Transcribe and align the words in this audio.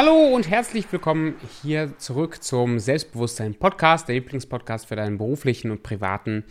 Hallo 0.00 0.28
und 0.32 0.48
herzlich 0.48 0.86
willkommen 0.92 1.34
hier 1.60 1.98
zurück 1.98 2.40
zum 2.40 2.78
Selbstbewusstsein 2.78 3.56
Podcast, 3.56 4.06
der 4.06 4.14
Lieblingspodcast 4.14 4.86
für 4.86 4.94
deinen 4.94 5.18
beruflichen 5.18 5.72
und 5.72 5.82
privaten 5.82 6.44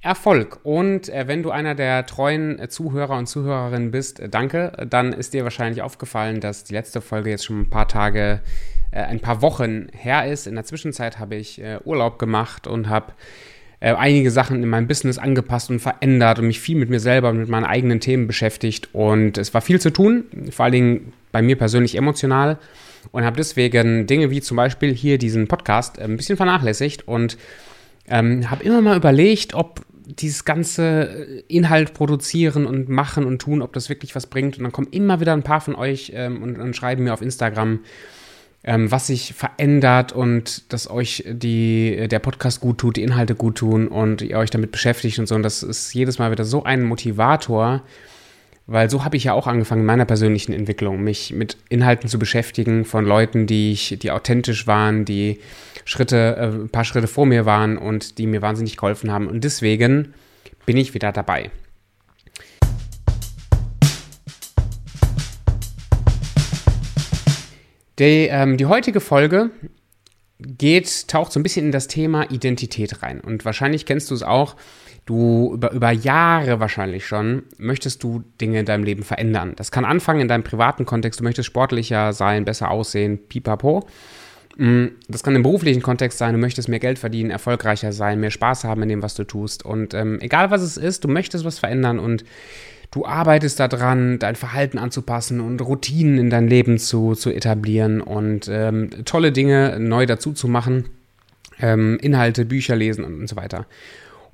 Erfolg. 0.00 0.60
Und 0.62 1.08
äh, 1.08 1.26
wenn 1.26 1.42
du 1.42 1.50
einer 1.50 1.74
der 1.74 2.06
treuen 2.06 2.56
äh, 2.60 2.68
Zuhörer 2.68 3.18
und 3.18 3.26
Zuhörerinnen 3.26 3.90
bist, 3.90 4.20
äh, 4.20 4.28
danke, 4.28 4.86
dann 4.88 5.12
ist 5.12 5.34
dir 5.34 5.42
wahrscheinlich 5.42 5.82
aufgefallen, 5.82 6.38
dass 6.38 6.62
die 6.62 6.74
letzte 6.74 7.00
Folge 7.00 7.30
jetzt 7.30 7.46
schon 7.46 7.62
ein 7.62 7.68
paar 7.68 7.88
Tage, 7.88 8.42
ein 8.92 9.18
paar 9.18 9.42
Wochen 9.42 9.88
her 9.90 10.30
ist. 10.30 10.46
In 10.46 10.54
der 10.54 10.62
Zwischenzeit 10.62 11.18
habe 11.18 11.34
ich 11.34 11.60
Urlaub 11.82 12.20
gemacht 12.20 12.68
und 12.68 12.88
habe 12.88 13.12
äh, 13.84 13.92
einige 13.92 14.30
Sachen 14.30 14.62
in 14.62 14.68
meinem 14.70 14.86
Business 14.86 15.18
angepasst 15.18 15.68
und 15.68 15.78
verändert 15.78 16.38
und 16.38 16.46
mich 16.46 16.58
viel 16.58 16.76
mit 16.76 16.88
mir 16.88 17.00
selber 17.00 17.28
und 17.28 17.36
mit 17.36 17.50
meinen 17.50 17.66
eigenen 17.66 18.00
Themen 18.00 18.26
beschäftigt. 18.26 18.88
Und 18.94 19.36
es 19.36 19.52
war 19.52 19.60
viel 19.60 19.78
zu 19.78 19.90
tun, 19.90 20.24
vor 20.50 20.64
allen 20.64 20.72
Dingen 20.72 21.12
bei 21.32 21.42
mir 21.42 21.56
persönlich 21.56 21.94
emotional 21.94 22.58
und 23.12 23.24
habe 23.24 23.36
deswegen 23.36 24.06
Dinge 24.06 24.30
wie 24.30 24.40
zum 24.40 24.56
Beispiel 24.56 24.94
hier 24.94 25.18
diesen 25.18 25.48
Podcast 25.48 25.98
äh, 25.98 26.04
ein 26.04 26.16
bisschen 26.16 26.38
vernachlässigt 26.38 27.06
und 27.06 27.36
ähm, 28.08 28.50
habe 28.50 28.64
immer 28.64 28.80
mal 28.80 28.96
überlegt, 28.96 29.52
ob 29.52 29.82
dieses 30.06 30.46
ganze 30.46 30.82
äh, 31.10 31.42
Inhalt 31.48 31.92
produzieren 31.92 32.64
und 32.64 32.88
machen 32.88 33.26
und 33.26 33.42
tun, 33.42 33.60
ob 33.60 33.74
das 33.74 33.90
wirklich 33.90 34.14
was 34.14 34.28
bringt. 34.28 34.56
Und 34.56 34.62
dann 34.64 34.72
kommen 34.72 34.88
immer 34.92 35.20
wieder 35.20 35.34
ein 35.34 35.42
paar 35.42 35.60
von 35.60 35.74
euch 35.74 36.10
ähm, 36.14 36.42
und, 36.42 36.58
und, 36.58 36.74
schreiben 36.74 37.04
mir 37.04 37.12
auf 37.12 37.20
Instagram, 37.20 37.80
ähm, 38.64 38.90
was 38.90 39.08
sich 39.08 39.34
verändert 39.34 40.12
und 40.12 40.72
dass 40.72 40.90
euch 40.90 41.24
die, 41.26 42.08
der 42.08 42.18
Podcast 42.18 42.60
gut 42.60 42.78
tut, 42.78 42.96
die 42.96 43.02
Inhalte 43.02 43.34
gut 43.34 43.56
tun 43.56 43.88
und 43.88 44.22
ihr 44.22 44.38
euch 44.38 44.50
damit 44.50 44.72
beschäftigt 44.72 45.18
und 45.18 45.26
so. 45.26 45.34
Und 45.34 45.42
das 45.42 45.62
ist 45.62 45.92
jedes 45.92 46.18
Mal 46.18 46.30
wieder 46.30 46.44
so 46.44 46.64
ein 46.64 46.82
Motivator, 46.82 47.82
weil 48.66 48.88
so 48.88 49.04
habe 49.04 49.18
ich 49.18 49.24
ja 49.24 49.34
auch 49.34 49.46
angefangen 49.46 49.82
in 49.82 49.86
meiner 49.86 50.06
persönlichen 50.06 50.54
Entwicklung, 50.54 51.02
mich 51.02 51.34
mit 51.34 51.58
Inhalten 51.68 52.08
zu 52.08 52.18
beschäftigen 52.18 52.86
von 52.86 53.04
Leuten, 53.04 53.46
die 53.46 53.72
ich, 53.72 53.98
die 54.00 54.10
authentisch 54.10 54.66
waren, 54.66 55.04
die 55.04 55.40
Schritte, 55.84 56.36
äh, 56.38 56.46
ein 56.46 56.70
paar 56.70 56.84
Schritte 56.84 57.06
vor 57.06 57.26
mir 57.26 57.44
waren 57.44 57.76
und 57.76 58.16
die 58.16 58.26
mir 58.26 58.40
wahnsinnig 58.40 58.78
geholfen 58.78 59.12
haben. 59.12 59.26
Und 59.28 59.44
deswegen 59.44 60.14
bin 60.64 60.78
ich 60.78 60.94
wieder 60.94 61.12
dabei. 61.12 61.50
Die, 67.98 68.28
ähm, 68.30 68.56
die 68.56 68.66
heutige 68.66 69.00
Folge 69.00 69.50
geht, 70.38 71.08
taucht 71.08 71.32
so 71.32 71.40
ein 71.40 71.42
bisschen 71.42 71.66
in 71.66 71.72
das 71.72 71.88
Thema 71.88 72.30
Identität 72.30 73.02
rein. 73.02 73.20
Und 73.20 73.44
wahrscheinlich 73.44 73.86
kennst 73.86 74.10
du 74.10 74.14
es 74.14 74.22
auch, 74.22 74.56
du 75.06 75.52
über, 75.54 75.72
über 75.72 75.90
Jahre 75.90 76.60
wahrscheinlich 76.60 77.06
schon, 77.06 77.44
möchtest 77.58 78.02
du 78.02 78.24
Dinge 78.40 78.60
in 78.60 78.66
deinem 78.66 78.84
Leben 78.84 79.02
verändern. 79.02 79.52
Das 79.56 79.70
kann 79.70 79.84
anfangen 79.84 80.20
in 80.20 80.28
deinem 80.28 80.44
privaten 80.44 80.86
Kontext, 80.86 81.20
du 81.20 81.24
möchtest 81.24 81.46
sportlicher 81.46 82.12
sein, 82.12 82.44
besser 82.44 82.70
aussehen, 82.70 83.18
pipapo. 83.28 83.86
Mm, 84.56 84.86
das 85.08 85.22
kann 85.22 85.36
im 85.36 85.42
beruflichen 85.42 85.82
Kontext 85.82 86.18
sein, 86.18 86.32
du 86.32 86.38
möchtest 86.38 86.68
mehr 86.68 86.78
Geld 86.78 86.98
verdienen, 86.98 87.30
erfolgreicher 87.30 87.92
sein, 87.92 88.20
mehr 88.20 88.30
Spaß 88.30 88.64
haben 88.64 88.82
in 88.82 88.88
dem, 88.88 89.02
was 89.02 89.14
du 89.14 89.24
tust. 89.24 89.64
Und 89.64 89.94
ähm, 89.94 90.18
egal 90.20 90.50
was 90.50 90.62
es 90.62 90.76
ist, 90.76 91.04
du 91.04 91.08
möchtest 91.08 91.44
was 91.44 91.58
verändern 91.58 91.98
und 91.98 92.24
du 92.94 93.04
arbeitest 93.04 93.58
daran, 93.58 94.20
dein 94.20 94.36
Verhalten 94.36 94.78
anzupassen 94.78 95.40
und 95.40 95.60
Routinen 95.60 96.16
in 96.16 96.30
dein 96.30 96.46
Leben 96.46 96.78
zu, 96.78 97.14
zu 97.14 97.30
etablieren 97.30 98.00
und 98.00 98.48
ähm, 98.48 99.04
tolle 99.04 99.32
Dinge 99.32 99.78
neu 99.80 100.06
dazu 100.06 100.32
zu 100.32 100.46
machen, 100.46 100.88
ähm, 101.58 101.98
Inhalte, 102.00 102.44
Bücher 102.44 102.76
lesen 102.76 103.04
und, 103.04 103.14
und 103.20 103.28
so 103.28 103.34
weiter. 103.34 103.66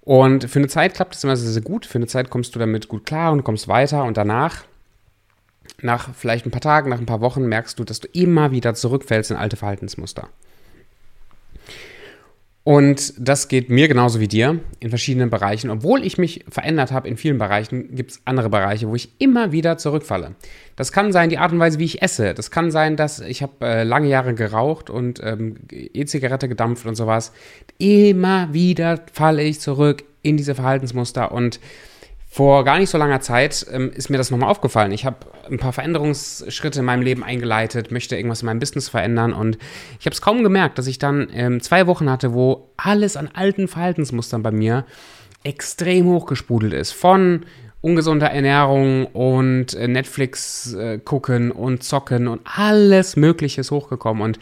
Und 0.03 0.51
für 0.51 0.59
eine 0.59 0.69
Zeit 0.69 0.95
klappt 0.95 1.15
das 1.15 1.25
immer 1.25 1.37
sehr, 1.37 1.51
sehr 1.51 1.63
gut. 1.63 1.87
Für 1.87 1.97
eine 1.97 2.07
Zeit 2.07 2.29
kommst 2.29 2.55
du 2.55 2.59
damit 2.59 2.89
gut 2.89 3.07
klar 3.07 3.33
und 3.33 3.45
kommst 3.45 3.67
weiter. 3.67 4.05
Und 4.05 4.19
danach, 4.19 4.65
nach 5.81 6.15
vielleicht 6.15 6.47
ein 6.47 6.51
paar 6.51 6.61
Tagen, 6.61 6.91
nach 6.91 6.99
ein 6.99 7.07
paar 7.07 7.21
Wochen, 7.21 7.47
merkst 7.47 7.79
du, 7.79 7.85
dass 7.85 8.01
du 8.01 8.09
immer 8.13 8.51
wieder 8.51 8.75
zurückfällst 8.75 9.31
in 9.31 9.37
alte 9.39 9.57
Verhaltensmuster. 9.57 10.29
Und 12.71 13.15
das 13.19 13.49
geht 13.49 13.69
mir 13.69 13.89
genauso 13.89 14.21
wie 14.21 14.29
dir 14.29 14.61
in 14.79 14.91
verschiedenen 14.91 15.29
Bereichen. 15.29 15.71
Obwohl 15.71 16.07
ich 16.07 16.19
mich 16.19 16.45
verändert 16.49 16.93
habe 16.93 17.09
in 17.09 17.17
vielen 17.17 17.37
Bereichen, 17.37 17.97
gibt 17.97 18.13
es 18.13 18.21
andere 18.27 18.49
Bereiche, 18.49 18.89
wo 18.89 18.95
ich 18.95 19.09
immer 19.19 19.51
wieder 19.51 19.77
zurückfalle. 19.77 20.37
Das 20.77 20.93
kann 20.93 21.11
sein 21.11 21.31
die 21.31 21.39
Art 21.39 21.51
und 21.51 21.59
Weise, 21.59 21.81
wie 21.81 21.85
ich 21.85 22.01
esse. 22.01 22.33
Das 22.33 22.53
kann 22.53 22.71
sein, 22.71 22.95
dass 22.95 23.19
ich 23.19 23.43
habe 23.43 23.55
äh, 23.67 23.83
lange 23.83 24.07
Jahre 24.07 24.35
geraucht 24.35 24.89
und 24.89 25.21
ähm, 25.21 25.57
E-Zigarette 25.73 26.49
gedampft 26.49 26.87
und 26.87 26.95
sowas. 26.95 27.33
Immer 27.79 28.55
wieder 28.55 29.01
falle 29.13 29.43
ich 29.43 29.59
zurück 29.59 30.05
in 30.23 30.37
diese 30.37 30.55
Verhaltensmuster 30.55 31.33
und 31.33 31.59
vor 32.33 32.65
gar 32.65 32.79
nicht 32.79 32.91
so 32.91 32.97
langer 32.97 33.21
Zeit 33.21 33.67
ähm, 33.73 33.91
ist 33.93 34.09
mir 34.09 34.17
das 34.17 34.31
nochmal 34.31 34.51
aufgefallen. 34.51 34.93
Ich 34.93 35.05
habe 35.05 35.17
ein 35.51 35.59
paar 35.59 35.73
Veränderungsschritte 35.73 36.79
in 36.79 36.85
meinem 36.85 37.03
Leben 37.03 37.25
eingeleitet, 37.25 37.91
möchte 37.91 38.15
irgendwas 38.15 38.43
in 38.43 38.47
meinem 38.47 38.61
Business 38.61 38.89
verändern 38.89 39.33
und 39.33 39.59
ich 39.99 40.07
habe 40.07 40.15
es 40.15 40.23
kaum 40.23 40.45
gemerkt, 40.45 40.79
dass 40.79 40.87
ich 40.87 41.01
dann 41.01 41.29
ähm, 41.35 41.61
zwei 41.61 41.89
Wochen 41.89 42.09
hatte, 42.09 42.33
wo 42.33 42.71
alles 42.77 43.17
an 43.17 43.29
alten 43.35 43.67
Verhaltensmustern 43.67 44.45
bei 44.45 44.53
mir 44.53 44.87
extrem 45.43 46.07
hochgespudelt 46.07 46.73
ist. 46.73 46.93
Von 46.93 47.47
ungesunder 47.81 48.31
Ernährung 48.31 49.07
und 49.07 49.75
äh, 49.75 49.89
Netflix 49.89 50.73
äh, 50.75 50.99
gucken 50.99 51.51
und 51.51 51.83
zocken 51.83 52.29
und 52.29 52.43
alles 52.45 53.17
Mögliche 53.17 53.63
ist 53.63 53.73
hochgekommen 53.73 54.23
und 54.23 54.39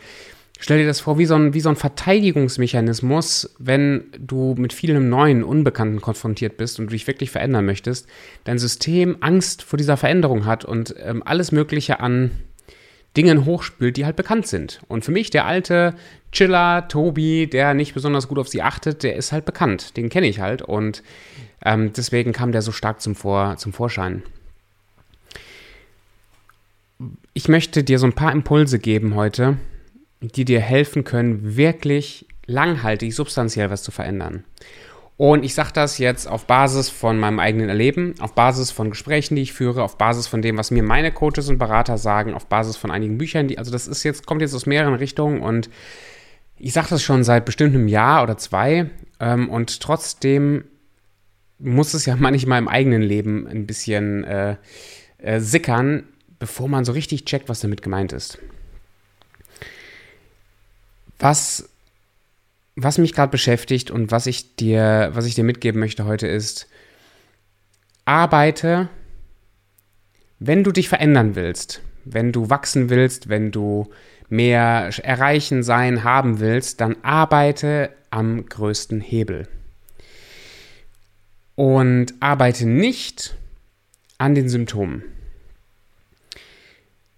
Stell 0.61 0.79
dir 0.79 0.87
das 0.87 0.99
vor, 0.99 1.19
wie 1.19 1.25
so, 1.25 1.37
ein, 1.37 1.55
wie 1.55 1.61
so 1.61 1.69
ein 1.69 1.77
Verteidigungsmechanismus, 1.77 3.55
wenn 3.61 4.07
du 4.19 4.57
mit 4.59 4.73
vielem 4.73 5.09
Neuen, 5.09 5.45
Unbekannten 5.45 6.01
konfrontiert 6.01 6.57
bist 6.57 6.81
und 6.81 6.87
du 6.87 6.91
dich 6.91 7.07
wirklich 7.07 7.31
verändern 7.31 7.65
möchtest, 7.65 8.09
dein 8.43 8.59
System 8.59 9.19
Angst 9.21 9.63
vor 9.63 9.77
dieser 9.77 9.97
Veränderung 9.97 10.47
hat 10.47 10.65
und 10.65 10.97
ähm, 10.99 11.23
alles 11.25 11.53
Mögliche 11.53 12.01
an 12.01 12.33
Dingen 13.17 13.45
hochspült, 13.45 13.97
die 13.97 14.05
halt 14.05 14.17
bekannt 14.17 14.49
sind. 14.49 14.81
Und 14.89 15.05
für 15.05 15.13
mich, 15.13 15.31
der 15.31 15.47
alte 15.47 15.95
Chiller, 16.33 16.89
Tobi, 16.89 17.47
der 17.47 17.73
nicht 17.75 17.95
besonders 17.95 18.27
gut 18.27 18.39
auf 18.39 18.49
sie 18.49 18.63
achtet, 18.63 19.05
der 19.05 19.15
ist 19.15 19.31
halt 19.31 19.45
bekannt. 19.45 19.97
Den 19.97 20.09
kenne 20.09 20.27
ich 20.27 20.41
halt 20.41 20.63
und 20.63 21.05
ähm, 21.65 21.93
deswegen 21.97 22.33
kam 22.33 22.51
der 22.51 22.63
so 22.63 22.73
stark 22.73 23.01
zum, 23.01 23.15
Vor 23.15 23.57
zum 23.59 23.73
Vorschein. 23.73 24.25
Ich 27.33 27.49
möchte 27.49 27.85
dir 27.85 28.01
so 28.01 28.07
ein 28.07 28.13
paar 28.13 28.33
Impulse 28.33 28.81
geben 28.81 29.15
heute, 29.15 29.57
die 30.21 30.45
dir 30.45 30.61
helfen 30.61 31.05
können, 31.05 31.57
wirklich 31.57 32.27
langhaltig, 32.47 33.15
substanziell 33.15 33.71
was 33.71 33.83
zu 33.83 33.91
verändern. 33.91 34.45
Und 35.19 35.45
ich 35.45 35.55
sage 35.55 35.71
das 35.75 35.99
jetzt 35.99 36.29
auf 36.29 36.47
Basis 36.47 36.89
von 36.89 37.19
meinem 37.19 37.41
eigenen 37.41 37.69
Erleben, 37.69 38.15
auf 38.21 38.37
Basis 38.37 38.71
von 38.71 38.91
Gesprächen, 38.91 39.35
die 39.35 39.43
ich 39.43 39.53
führe, 39.53 39.83
auf 39.83 39.99
Basis 39.99 40.29
von 40.29 40.43
dem, 40.43 40.57
was 40.57 40.71
mir 40.71 40.85
meine 40.85 41.11
Coaches 41.11 41.49
und 41.49 41.59
Berater 41.59 41.99
sagen, 41.99 42.35
auf 42.35 42.47
Basis 42.47 42.77
von 42.77 42.93
einigen 42.93 43.19
Büchern, 43.19 43.49
die, 43.49 43.59
also 43.59 43.73
das 43.73 43.89
ist 43.89 44.05
jetzt, 44.05 44.27
kommt 44.27 44.43
jetzt 44.43 44.55
aus 44.55 44.67
mehreren 44.67 44.95
Richtungen 44.95 45.41
und 45.41 45.71
ich 46.57 46.73
sage 46.73 46.87
das 46.91 47.03
schon 47.03 47.25
seit 47.25 47.45
bestimmt 47.45 47.75
einem 47.75 47.89
Jahr 47.89 48.23
oder 48.23 48.37
zwei 48.37 48.91
ähm, 49.19 49.49
und 49.49 49.81
trotzdem 49.81 50.65
muss 51.59 51.95
es 51.95 52.07
ja 52.07 52.15
manchmal 52.19 52.61
im 52.61 52.69
eigenen 52.69 53.03
Leben 53.03 53.49
ein 53.49 53.67
bisschen 53.67 54.23
äh, 54.23 54.57
äh, 55.19 55.41
sickern, 55.41 56.05
bevor 56.39 56.69
man 56.69 56.85
so 56.85 56.93
richtig 56.93 57.25
checkt, 57.25 57.49
was 57.49 57.59
damit 57.59 57.83
gemeint 57.83 58.13
ist. 58.13 58.39
Was, 61.19 61.69
was 62.77 62.99
mich 62.99 63.13
gerade 63.13 63.31
beschäftigt 63.31 63.91
und 63.91 64.11
was 64.11 64.27
ich 64.27 64.57
dir, 64.57 65.11
was 65.13 65.27
ich 65.27 65.35
dir 65.35 65.45
mitgeben 65.45 65.81
möchte 65.81 66.05
heute 66.05 66.27
ist, 66.27 66.69
arbeite, 68.05 68.89
wenn 70.39 70.65
du 70.65 70.73
dich 70.73 70.89
verändern 70.89 71.35
willst, 71.35 71.83
wenn 72.05 72.33
du 72.33 72.51
wachsen 72.51 72.91
willst, 72.91 73.29
wenn 73.29 73.51
du 73.51 73.91
mehr 74.29 74.91
erreichen, 75.03 75.63
sein, 75.63 76.05
haben 76.05 76.41
willst, 76.41 76.81
dann 76.81 76.97
arbeite 77.03 77.91
am 78.11 78.47
größten 78.47 79.01
Hebel. 79.01 79.49
Und 81.55 82.15
arbeite 82.21 82.67
nicht 82.67 83.37
an 84.17 84.35
den 84.35 84.49
Symptomen. 84.49 85.03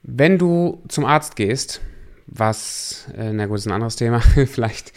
Wenn 0.02 0.38
du 0.38 0.82
zum 0.88 1.04
Arzt 1.04 1.36
gehst 1.36 1.82
was, 2.32 3.08
äh, 3.16 3.32
na 3.32 3.46
gut, 3.46 3.58
ist 3.58 3.66
ein 3.66 3.72
anderes 3.72 3.96
Thema, 3.96 4.20
vielleicht, 4.46 4.92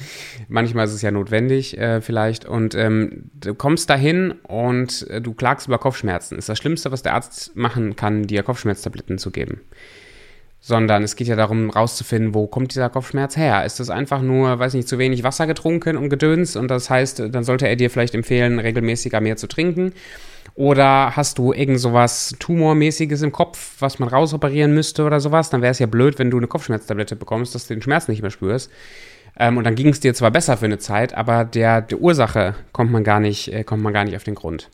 manchmal 0.47 0.85
ist 0.85 0.93
es 0.93 1.01
ja 1.01 1.11
notwendig, 1.11 1.77
äh, 1.77 1.99
vielleicht, 1.99 2.45
und 2.45 2.75
ähm, 2.75 3.31
du 3.33 3.55
kommst 3.55 3.89
dahin 3.89 4.31
und 4.43 5.07
äh, 5.09 5.19
du 5.19 5.33
klagst 5.33 5.67
über 5.67 5.79
Kopfschmerzen. 5.79 6.37
Ist 6.37 6.49
das 6.49 6.59
Schlimmste, 6.59 6.91
was 6.91 7.01
der 7.01 7.15
Arzt 7.15 7.55
machen 7.55 7.95
kann, 7.95 8.27
dir 8.27 8.43
Kopfschmerztabletten 8.43 9.17
zu 9.17 9.31
geben. 9.31 9.61
Sondern 10.59 11.03
es 11.03 11.15
geht 11.15 11.27
ja 11.27 11.35
darum, 11.35 11.71
rauszufinden, 11.71 12.33
wo 12.33 12.47
kommt 12.47 12.73
dieser 12.73 12.89
Kopfschmerz 12.89 13.35
her? 13.35 13.65
Ist 13.65 13.79
das 13.79 13.89
einfach 13.89 14.21
nur, 14.21 14.59
weiß 14.59 14.75
nicht, 14.75 14.87
zu 14.87 14.97
wenig 14.97 15.23
Wasser 15.23 15.47
getrunken 15.47 15.97
und 15.97 16.09
gedöns 16.09 16.55
und 16.55 16.69
das 16.69 16.89
heißt, 16.89 17.23
dann 17.31 17.43
sollte 17.43 17.67
er 17.67 17.75
dir 17.75 17.89
vielleicht 17.89 18.15
empfehlen, 18.15 18.59
regelmäßiger 18.59 19.19
mehr 19.19 19.35
zu 19.35 19.47
trinken? 19.47 19.93
Oder 20.55 21.15
hast 21.15 21.37
du 21.37 21.53
irgend 21.53 21.79
sowas 21.79 22.35
Tumormäßiges 22.39 23.21
im 23.21 23.31
Kopf, 23.31 23.75
was 23.79 23.99
man 23.99 24.09
rausoperieren 24.09 24.73
müsste 24.73 25.03
oder 25.03 25.19
sowas? 25.19 25.49
Dann 25.49 25.61
wäre 25.61 25.71
es 25.71 25.79
ja 25.79 25.87
blöd, 25.87 26.19
wenn 26.19 26.29
du 26.29 26.37
eine 26.37 26.47
Kopfschmerztablette 26.47 27.15
bekommst, 27.15 27.55
dass 27.55 27.67
du 27.67 27.73
den 27.73 27.81
Schmerz 27.81 28.07
nicht 28.07 28.21
mehr 28.21 28.31
spürst. 28.31 28.69
Ähm, 29.37 29.57
und 29.57 29.63
dann 29.63 29.75
ging 29.75 29.89
es 29.89 29.99
dir 29.99 30.13
zwar 30.13 30.31
besser 30.31 30.57
für 30.57 30.65
eine 30.65 30.77
Zeit, 30.77 31.15
aber 31.15 31.43
der, 31.45 31.81
der 31.81 31.99
Ursache 31.99 32.55
kommt 32.71 32.91
man 32.91 33.03
gar 33.03 33.19
nicht, 33.19 33.51
äh, 33.51 33.63
kommt 33.63 33.81
man 33.81 33.93
gar 33.93 34.05
nicht 34.05 34.15
auf 34.15 34.23
den 34.23 34.35
Grund. 34.35 34.69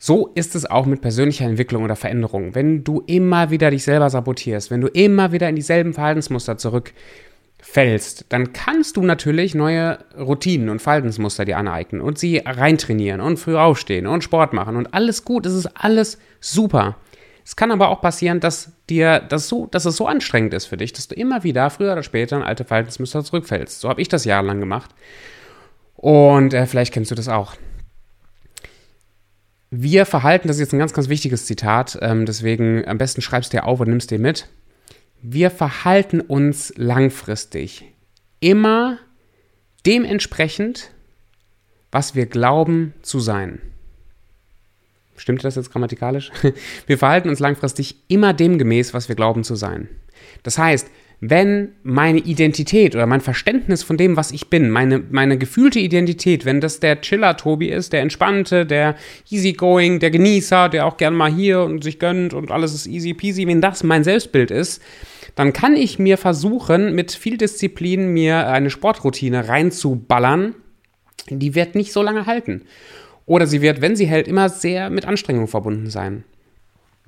So 0.00 0.30
ist 0.34 0.54
es 0.54 0.64
auch 0.64 0.86
mit 0.86 1.00
persönlicher 1.00 1.44
Entwicklung 1.44 1.82
oder 1.82 1.96
Veränderung. 1.96 2.54
Wenn 2.54 2.84
du 2.84 3.02
immer 3.06 3.50
wieder 3.50 3.70
dich 3.70 3.82
selber 3.82 4.10
sabotierst, 4.10 4.70
wenn 4.70 4.80
du 4.80 4.88
immer 4.88 5.32
wieder 5.32 5.48
in 5.48 5.56
dieselben 5.56 5.92
Verhaltensmuster 5.92 6.56
zurückfällst, 7.58 8.26
dann 8.30 8.52
kannst 8.52 8.96
du 8.96 9.02
natürlich 9.02 9.54
neue 9.54 9.98
Routinen 10.16 10.68
und 10.68 10.80
Verhaltensmuster 10.80 11.44
dir 11.44 11.58
aneignen 11.58 12.00
und 12.00 12.18
sie 12.18 12.38
reintrainieren 12.38 13.20
und 13.20 13.38
früh 13.38 13.56
aufstehen 13.56 14.06
und 14.06 14.24
Sport 14.24 14.52
machen 14.52 14.76
und 14.76 14.94
alles 14.94 15.24
gut, 15.24 15.46
es 15.46 15.54
ist 15.54 15.66
alles 15.74 16.18
super. 16.40 16.96
Es 17.44 17.56
kann 17.56 17.70
aber 17.70 17.88
auch 17.88 18.00
passieren, 18.00 18.40
dass 18.40 18.72
dir 18.90 19.20
das 19.20 19.48
so, 19.48 19.66
dass 19.66 19.86
es 19.86 19.96
so 19.96 20.06
anstrengend 20.06 20.52
ist 20.54 20.66
für 20.66 20.76
dich, 20.76 20.92
dass 20.92 21.08
du 21.08 21.14
immer 21.14 21.44
wieder 21.44 21.70
früher 21.70 21.92
oder 21.92 22.02
später 22.02 22.36
in 22.36 22.42
alte 22.42 22.64
Verhaltensmuster 22.64 23.24
zurückfällst. 23.24 23.80
So 23.80 23.88
habe 23.88 24.02
ich 24.02 24.08
das 24.08 24.24
jahrelang 24.24 24.60
gemacht. 24.60 24.90
Und 25.96 26.52
äh, 26.52 26.66
vielleicht 26.66 26.92
kennst 26.92 27.10
du 27.10 27.14
das 27.14 27.28
auch. 27.28 27.54
Wir 29.70 30.04
verhalten, 30.04 30.48
das 30.48 30.58
ist 30.58 30.60
jetzt 30.60 30.72
ein 30.74 30.78
ganz, 30.78 30.92
ganz 30.92 31.08
wichtiges 31.08 31.46
Zitat, 31.46 31.98
ähm, 32.00 32.26
deswegen 32.26 32.86
am 32.86 32.98
besten 32.98 33.22
schreibst 33.22 33.52
du 33.52 33.58
dir 33.58 33.64
auf 33.64 33.80
und 33.80 33.88
nimmst 33.88 34.10
dir 34.10 34.18
mit. 34.18 34.48
Wir 35.22 35.50
verhalten 35.50 36.20
uns 36.20 36.72
langfristig 36.76 37.84
immer 38.40 38.98
dementsprechend, 39.84 40.90
was 41.90 42.14
wir 42.14 42.26
glauben 42.26 42.94
zu 43.02 43.18
sein. 43.20 43.60
Stimmt 45.16 45.42
das 45.42 45.56
jetzt 45.56 45.72
grammatikalisch? 45.72 46.30
Wir 46.86 46.96
verhalten 46.96 47.28
uns 47.28 47.40
langfristig 47.40 47.96
immer 48.06 48.32
demgemäß, 48.32 48.94
was 48.94 49.08
wir 49.08 49.16
glauben 49.16 49.42
zu 49.42 49.56
sein. 49.56 49.88
Das 50.44 50.58
heißt, 50.58 50.88
wenn 51.20 51.72
meine 51.82 52.20
Identität 52.20 52.94
oder 52.94 53.06
mein 53.06 53.20
Verständnis 53.20 53.82
von 53.82 53.96
dem, 53.96 54.16
was 54.16 54.30
ich 54.30 54.50
bin, 54.50 54.70
meine, 54.70 55.02
meine 55.10 55.36
gefühlte 55.36 55.80
Identität, 55.80 56.44
wenn 56.44 56.60
das 56.60 56.78
der 56.78 57.00
Chiller-Tobi 57.00 57.68
ist, 57.68 57.92
der 57.92 58.02
Entspannte, 58.02 58.64
der 58.64 58.94
Easygoing, 59.28 59.98
der 59.98 60.12
Genießer, 60.12 60.68
der 60.68 60.86
auch 60.86 60.96
gern 60.96 61.14
mal 61.14 61.32
hier 61.32 61.62
und 61.62 61.82
sich 61.82 61.98
gönnt 61.98 62.34
und 62.34 62.52
alles 62.52 62.72
ist 62.72 62.86
easy 62.86 63.14
peasy, 63.14 63.48
wenn 63.48 63.60
das 63.60 63.82
mein 63.82 64.04
Selbstbild 64.04 64.52
ist, 64.52 64.80
dann 65.34 65.52
kann 65.52 65.74
ich 65.74 65.98
mir 65.98 66.18
versuchen, 66.18 66.94
mit 66.94 67.10
viel 67.10 67.36
Disziplin 67.36 68.12
mir 68.12 68.46
eine 68.48 68.70
Sportroutine 68.70 69.48
reinzuballern. 69.48 70.54
Die 71.30 71.54
wird 71.56 71.74
nicht 71.74 71.92
so 71.92 72.02
lange 72.02 72.26
halten. 72.26 72.62
Oder 73.26 73.46
sie 73.46 73.60
wird, 73.60 73.80
wenn 73.80 73.96
sie 73.96 74.06
hält, 74.06 74.28
immer 74.28 74.48
sehr 74.48 74.88
mit 74.88 75.04
Anstrengung 75.04 75.48
verbunden 75.48 75.90
sein. 75.90 76.24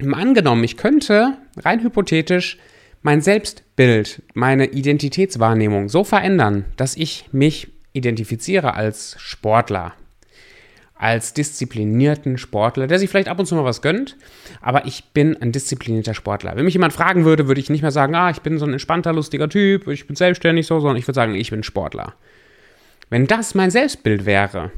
Angenommen, 0.00 0.64
ich 0.64 0.76
könnte 0.76 1.38
rein 1.56 1.82
hypothetisch 1.82 2.58
mein 3.02 3.20
Selbstbild, 3.22 4.22
meine 4.34 4.66
Identitätswahrnehmung 4.66 5.88
so 5.88 6.04
verändern, 6.04 6.66
dass 6.76 6.96
ich 6.96 7.28
mich 7.32 7.68
identifiziere 7.92 8.74
als 8.74 9.16
Sportler, 9.18 9.94
als 10.94 11.32
disziplinierten 11.32 12.36
Sportler, 12.36 12.86
der 12.86 12.98
sich 12.98 13.08
vielleicht 13.08 13.28
ab 13.28 13.38
und 13.38 13.46
zu 13.46 13.54
mal 13.54 13.64
was 13.64 13.80
gönnt, 13.80 14.18
aber 14.60 14.84
ich 14.84 15.12
bin 15.12 15.40
ein 15.40 15.50
disziplinierter 15.50 16.12
Sportler. 16.12 16.56
Wenn 16.56 16.66
mich 16.66 16.74
jemand 16.74 16.92
fragen 16.92 17.24
würde, 17.24 17.48
würde 17.48 17.60
ich 17.60 17.70
nicht 17.70 17.82
mehr 17.82 17.90
sagen, 17.90 18.14
ah, 18.14 18.30
ich 18.30 18.42
bin 18.42 18.58
so 18.58 18.66
ein 18.66 18.72
entspannter, 18.72 19.14
lustiger 19.14 19.48
Typ, 19.48 19.88
ich 19.88 20.06
bin 20.06 20.14
selbstständig 20.14 20.66
so, 20.66 20.78
sondern 20.78 20.98
ich 20.98 21.08
würde 21.08 21.16
sagen, 21.16 21.34
ich 21.34 21.50
bin 21.50 21.62
Sportler. 21.62 22.14
Wenn 23.08 23.26
das 23.26 23.54
mein 23.54 23.70
Selbstbild 23.70 24.26
wäre, 24.26 24.70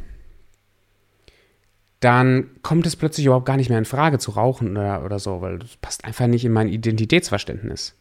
dann 1.99 2.51
kommt 2.63 2.87
es 2.87 2.97
plötzlich 2.97 3.27
überhaupt 3.27 3.47
gar 3.47 3.57
nicht 3.57 3.69
mehr 3.69 3.79
in 3.79 3.85
Frage 3.85 4.19
zu 4.19 4.31
rauchen 4.31 4.77
oder, 4.77 5.05
oder 5.05 5.19
so, 5.19 5.41
weil 5.41 5.59
das 5.59 5.77
passt 5.77 6.05
einfach 6.05 6.29
nicht 6.29 6.45
in 6.45 6.53
mein 6.53 6.69
Identitätsverständnis 6.69 7.97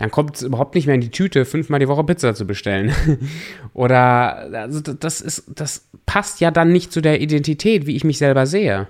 dann 0.00 0.10
kommt 0.10 0.36
es 0.36 0.42
überhaupt 0.42 0.74
nicht 0.74 0.86
mehr 0.86 0.94
in 0.94 1.02
die 1.02 1.10
Tüte, 1.10 1.44
fünfmal 1.44 1.78
die 1.78 1.86
Woche 1.86 2.04
Pizza 2.04 2.34
zu 2.34 2.46
bestellen. 2.46 2.90
oder 3.74 4.50
also 4.50 4.80
das 4.80 5.20
ist, 5.20 5.44
das 5.54 5.90
passt 6.06 6.40
ja 6.40 6.50
dann 6.50 6.72
nicht 6.72 6.90
zu 6.90 7.02
der 7.02 7.20
Identität, 7.20 7.86
wie 7.86 7.94
ich 7.94 8.02
mich 8.02 8.16
selber 8.16 8.46
sehe. 8.46 8.88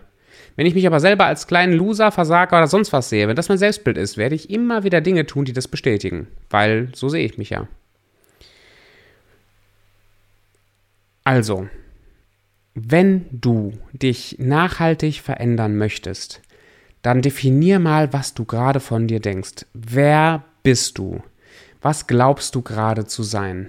Wenn 0.55 0.67
ich 0.67 0.75
mich 0.77 0.87
aber 0.87 1.01
selber 1.01 1.27
als 1.27 1.49
kleinen 1.49 1.73
Loser, 1.73 2.13
Versager 2.13 2.59
oder 2.59 2.69
sonst 2.69 2.93
was 2.93 3.09
sehe, 3.09 3.27
wenn 3.27 3.35
das 3.35 3.49
mein 3.49 3.59
Selbstbild 3.59 3.99
ist, 3.99 4.19
werde 4.19 4.37
ich 4.37 4.51
immer 4.51 4.85
wieder 4.85 5.01
Dinge 5.01 5.27
tun, 5.27 5.45
die 5.45 5.53
das 5.53 5.67
bestätigen. 5.67 6.29
Weil 6.49 6.91
so 6.95 7.09
sehe 7.09 7.27
ich 7.27 7.39
mich 7.39 7.51
ja. 7.51 7.67
Also, 11.25 11.67
wenn 12.75 13.27
du 13.33 13.73
dich 13.93 14.37
nachhaltig 14.39 15.23
verändern 15.23 15.77
möchtest, 15.77 16.41
dann 17.03 17.21
definier 17.21 17.81
mal, 17.81 18.13
was 18.13 18.35
du 18.35 18.45
gerade 18.45 18.79
von 18.79 19.09
dir 19.09 19.19
denkst. 19.19 19.67
Wer 19.75 20.45
bist 20.63 20.99
du? 20.99 21.23
Was 21.81 22.07
glaubst 22.07 22.55
du 22.55 22.63
gerade 22.63 23.07
zu 23.07 23.23
sein? 23.23 23.69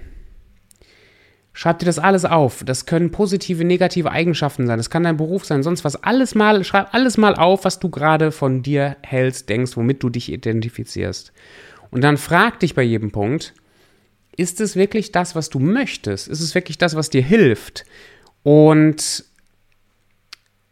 Schreib 1.54 1.78
dir 1.78 1.86
das 1.86 1.98
alles 1.98 2.24
auf. 2.24 2.64
Das 2.64 2.86
können 2.86 3.10
positive, 3.10 3.64
negative 3.64 4.10
Eigenschaften 4.10 4.66
sein. 4.66 4.78
Das 4.78 4.88
kann 4.88 5.02
dein 5.02 5.18
Beruf 5.18 5.44
sein, 5.44 5.62
sonst 5.62 5.84
was. 5.84 6.02
Alles 6.02 6.34
mal, 6.34 6.64
schreib 6.64 6.94
alles 6.94 7.18
mal 7.18 7.34
auf, 7.34 7.64
was 7.64 7.78
du 7.78 7.90
gerade 7.90 8.32
von 8.32 8.62
dir 8.62 8.96
hältst, 9.02 9.48
denkst, 9.48 9.76
womit 9.76 10.02
du 10.02 10.08
dich 10.08 10.32
identifizierst. 10.32 11.32
Und 11.90 12.02
dann 12.02 12.16
frag 12.16 12.60
dich 12.60 12.74
bei 12.74 12.82
jedem 12.82 13.12
Punkt, 13.12 13.52
ist 14.34 14.62
es 14.62 14.76
wirklich 14.76 15.12
das, 15.12 15.34
was 15.34 15.50
du 15.50 15.58
möchtest? 15.58 16.26
Ist 16.28 16.40
es 16.40 16.54
wirklich 16.54 16.78
das, 16.78 16.96
was 16.96 17.10
dir 17.10 17.22
hilft? 17.22 17.84
Und 18.42 19.24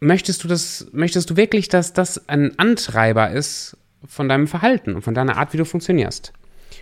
möchtest 0.00 0.42
du 0.42 0.48
das, 0.48 0.88
möchtest 0.92 1.28
du 1.28 1.36
wirklich, 1.36 1.68
dass 1.68 1.92
das 1.92 2.26
ein 2.26 2.58
Antreiber 2.58 3.30
ist 3.30 3.76
von 4.06 4.28
deinem 4.28 4.46
Verhalten 4.46 4.94
und 4.94 5.02
von 5.02 5.14
deiner 5.14 5.36
Art, 5.36 5.52
wie 5.52 5.58
du 5.58 5.64
funktionierst. 5.64 6.32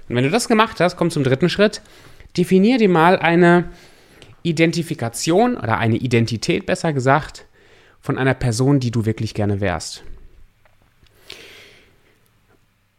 Und 0.09 0.17
wenn 0.17 0.25
du 0.25 0.31
das 0.31 0.49
gemacht 0.49 0.81
hast, 0.81 0.97
komm 0.97 1.11
zum 1.11 1.25
dritten 1.25 1.49
Schritt. 1.49 1.83
Definier 2.37 2.79
dir 2.79 2.89
mal 2.89 3.19
eine 3.19 3.71
Identifikation 4.43 5.57
oder 5.57 5.79
eine 5.79 5.97
Identität, 5.97 6.67
besser 6.67 6.93
gesagt, 6.93 7.47
von 8.01 8.19
einer 8.19 8.35
Person, 8.35 8.81
die 8.81 8.91
du 8.91 9.05
wirklich 9.05 9.35
gerne 9.35 9.61
wärst. 9.61 10.05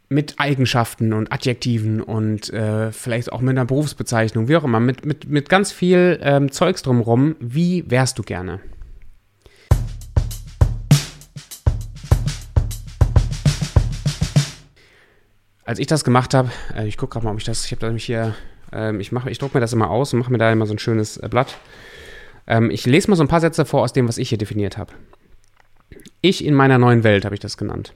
Mit 0.09 0.39
Eigenschaften 0.39 1.13
und 1.13 1.31
Adjektiven 1.31 2.01
und 2.01 2.51
äh, 2.51 2.91
vielleicht 2.91 3.31
auch 3.31 3.41
mit 3.41 3.51
einer 3.51 3.65
Berufsbezeichnung, 3.65 4.47
wie 4.47 4.57
auch 4.57 4.63
immer, 4.63 4.79
mit, 4.79 5.05
mit, 5.05 5.29
mit 5.29 5.49
ganz 5.49 5.71
viel 5.71 6.19
ähm, 6.23 6.51
Zeugs 6.51 6.81
drumherum. 6.81 7.35
Wie 7.39 7.89
wärst 7.89 8.17
du 8.17 8.23
gerne? 8.23 8.59
Als 15.69 15.77
ich 15.77 15.85
das 15.85 16.03
gemacht 16.03 16.33
habe, 16.33 16.49
äh, 16.75 16.87
ich 16.87 16.97
gucke 16.97 17.13
gerade 17.13 17.27
mal, 17.27 17.31
ob 17.31 17.37
ich 17.37 17.43
das, 17.43 17.63
ich 17.63 17.71
habe 17.71 17.85
nämlich 17.85 18.03
hier, 18.03 18.33
äh, 18.73 18.95
ich 18.97 19.11
ich 19.11 19.37
drucke 19.37 19.55
mir 19.55 19.61
das 19.61 19.71
immer 19.71 19.91
aus 19.91 20.11
und 20.11 20.19
mache 20.19 20.31
mir 20.31 20.39
da 20.39 20.51
immer 20.51 20.65
so 20.65 20.73
ein 20.73 20.79
schönes 20.79 21.17
äh, 21.17 21.27
Blatt. 21.29 21.59
Ähm, 22.47 22.71
ich 22.71 22.87
lese 22.87 23.07
mal 23.07 23.15
so 23.15 23.23
ein 23.23 23.27
paar 23.27 23.39
Sätze 23.39 23.65
vor 23.65 23.83
aus 23.83 23.93
dem, 23.93 24.07
was 24.07 24.17
ich 24.17 24.29
hier 24.29 24.39
definiert 24.39 24.79
habe. 24.79 24.93
Ich 26.21 26.43
in 26.43 26.55
meiner 26.55 26.79
neuen 26.79 27.03
Welt 27.03 27.23
habe 27.23 27.35
ich 27.35 27.39
das 27.39 27.55
genannt. 27.55 27.93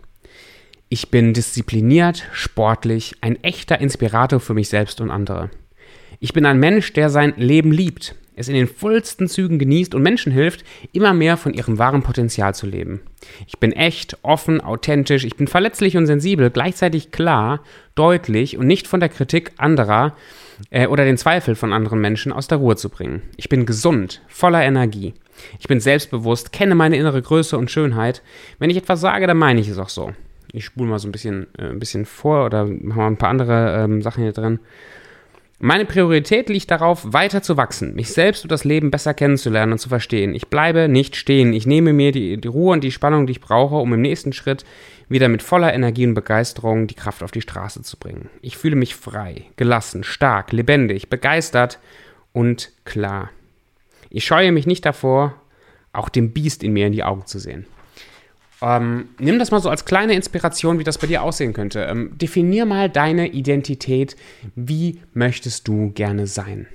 Ich 0.88 1.10
bin 1.10 1.34
diszipliniert, 1.34 2.27
sportlich, 2.32 3.15
ein 3.22 3.44
echter 3.44 3.82
Inspirator 3.82 4.39
für 4.39 4.53
mich 4.53 4.70
selbst 4.70 5.01
und 5.01 5.10
andere. 5.10 5.50
Ich 6.20 6.32
bin 6.32 6.46
ein 6.46 6.60
Mensch, 6.60 6.94
der 6.94 7.10
sein 7.10 7.34
Leben 7.38 7.72
liebt 7.72 8.13
es 8.36 8.48
in 8.48 8.56
den 8.56 8.68
vollsten 8.68 9.28
Zügen 9.28 9.60
genießt 9.60 9.96
und 9.96 10.02
Menschen 10.02 10.32
hilft, 10.32 10.63
immer 10.92 11.13
mehr 11.13 11.38
von 11.38 11.54
ihrem 11.54 11.78
wahren 11.78 12.04
Potenzial 12.04 12.56
zu 12.56 12.66
leben. 12.66 13.02
Ich 13.48 13.60
bin 13.60 13.72
echt, 13.72 14.18
offen, 14.24 14.62
authentisch, 14.62 15.24
ich 15.24 15.36
bin 15.36 15.48
verletzlich 15.48 15.98
und 15.98 16.06
sensibel, 16.06 16.50
gleichzeitig 16.50 17.12
klar, 17.12 17.62
deutlich 17.96 18.58
und 18.58 18.68
nicht 18.68 18.88
von 18.88 19.00
der 19.00 19.10
Kritik 19.10 19.52
anderer 19.58 20.16
äh, 20.70 20.88
oder 20.88 21.06
den 21.06 21.18
Zweifel 21.18 21.56
von 21.56 21.74
anderen 21.74 22.02
Menschen 22.02 22.32
aus 22.32 22.48
der 22.48 22.58
Ruhe 22.58 22.75
zu 22.75 22.90
bringen. 22.90 23.22
Ich 23.38 23.50
bin 23.50 23.66
gesund, 23.66 24.22
voller 24.28 24.63
Energie. 24.63 25.13
Ich 25.60 25.68
bin 25.68 25.80
selbstbewusst, 25.80 26.52
kenne 26.52 26.75
meine 26.75 26.98
innere 26.98 27.22
Größe 27.22 27.58
und 27.58 27.72
Schönheit. 27.72 28.22
Wenn 28.60 28.70
ich 28.70 28.78
etwas 28.78 29.02
sage, 29.02 29.28
dann 29.28 29.38
meine 29.38 29.60
ich 29.60 29.68
es 29.68 29.78
auch 29.78 29.90
so. 29.90 30.13
Ich 30.52 30.66
spule 30.66 30.90
mal 30.90 31.00
so 31.00 31.08
ein 31.08 31.12
bisschen, 31.12 31.48
äh, 31.58 31.70
ein 31.70 31.80
bisschen 31.80 32.06
vor 32.06 32.46
oder 32.46 32.66
machen 32.66 32.98
mal 32.98 33.08
ein 33.08 33.18
paar 33.18 33.30
andere 33.30 33.84
ähm, 33.84 34.02
Sachen 34.02 34.24
hier 34.24 34.34
drin. 34.34 34.60
Meine 35.65 35.86
Priorität 35.86 36.50
liegt 36.50 36.72
darauf, 36.72 37.13
weiter 37.13 37.41
zu 37.41 37.55
wachsen, 37.55 37.96
mich 37.96 38.10
selbst 38.10 38.43
und 38.43 38.51
das 38.51 38.65
Leben 38.65 38.91
besser 38.91 39.13
kennenzulernen 39.13 39.72
und 39.72 39.77
zu 39.77 39.88
verstehen. 39.88 40.36
Ich 40.36 40.50
bleibe 40.50 40.89
nicht 40.89 41.15
stehen. 41.15 41.53
Ich 41.53 41.65
nehme 41.65 41.93
mir 41.93 42.12
die, 42.12 42.36
die 42.36 42.48
Ruhe 42.50 42.74
und 42.74 42.84
die 42.84 42.91
Spannung, 42.91 43.27
die 43.27 43.32
ich 43.32 43.39
brauche, 43.39 43.75
um 43.75 43.93
im 43.93 44.01
nächsten 44.01 44.34
Schritt 44.34 44.65
wieder 45.08 45.29
mit 45.29 45.41
voller 45.41 45.74
Energie 45.74 46.05
und 46.05 46.15
Begeisterung 46.15 46.88
die 46.88 46.96
Kraft 46.96 47.24
auf 47.24 47.32
die 47.32 47.39
Straße 47.39 47.82
zu 47.82 47.96
bringen. 47.96 48.29
Ich 48.41 48.58
fühle 48.58 48.75
mich 48.75 48.93
frei, 48.93 49.46
gelassen, 49.55 50.03
stark, 50.03 50.51
lebendig, 50.51 51.10
begeistert 51.10 51.79
und 52.34 52.74
klar. 52.84 53.29
Ich 54.10 54.25
scheue 54.25 54.51
mich 54.51 54.67
nicht 54.67 54.86
davor, 54.86 55.34
auch 55.93 56.10
dem 56.10 56.34
Biest 56.34 56.62
in 56.62 56.74
mir 56.74 56.88
in 56.88 56.91
die 56.91 57.05
Augen 57.05 57.25
zu 57.25 57.39
sehen. 57.39 57.67
Ähm, 58.63 59.10
nimm 59.20 59.39
das 59.39 59.51
mal 59.51 59.60
so 59.60 59.70
als 59.70 59.84
kleine 59.84 60.13
Inspiration, 60.13 60.79
wie 60.79 60.86
das 60.86 60.98
bei 60.98 61.05
dir 61.05 61.22
aussehen 61.22 61.51
könnte. 61.51 61.82
Ähm, 61.82 62.17
definier 62.17 62.65
mal 62.65 62.89
deine 62.89 63.27
Identität. 63.27 64.15
Wie 64.55 65.01
möchtest 65.13 65.67
du 65.67 65.91
gerne 65.91 66.27
sein? 66.27 66.67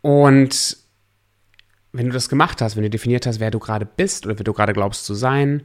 Und 0.00 0.78
wenn 1.92 2.06
du 2.06 2.12
das 2.12 2.30
gemacht 2.30 2.62
hast, 2.62 2.76
wenn 2.76 2.84
du 2.84 2.90
definiert 2.90 3.26
hast, 3.26 3.38
wer 3.38 3.50
du 3.50 3.58
gerade 3.58 3.84
bist 3.84 4.24
oder 4.24 4.38
wer 4.38 4.44
du 4.44 4.54
gerade 4.54 4.72
glaubst 4.72 5.04
zu 5.04 5.12
sein, 5.12 5.64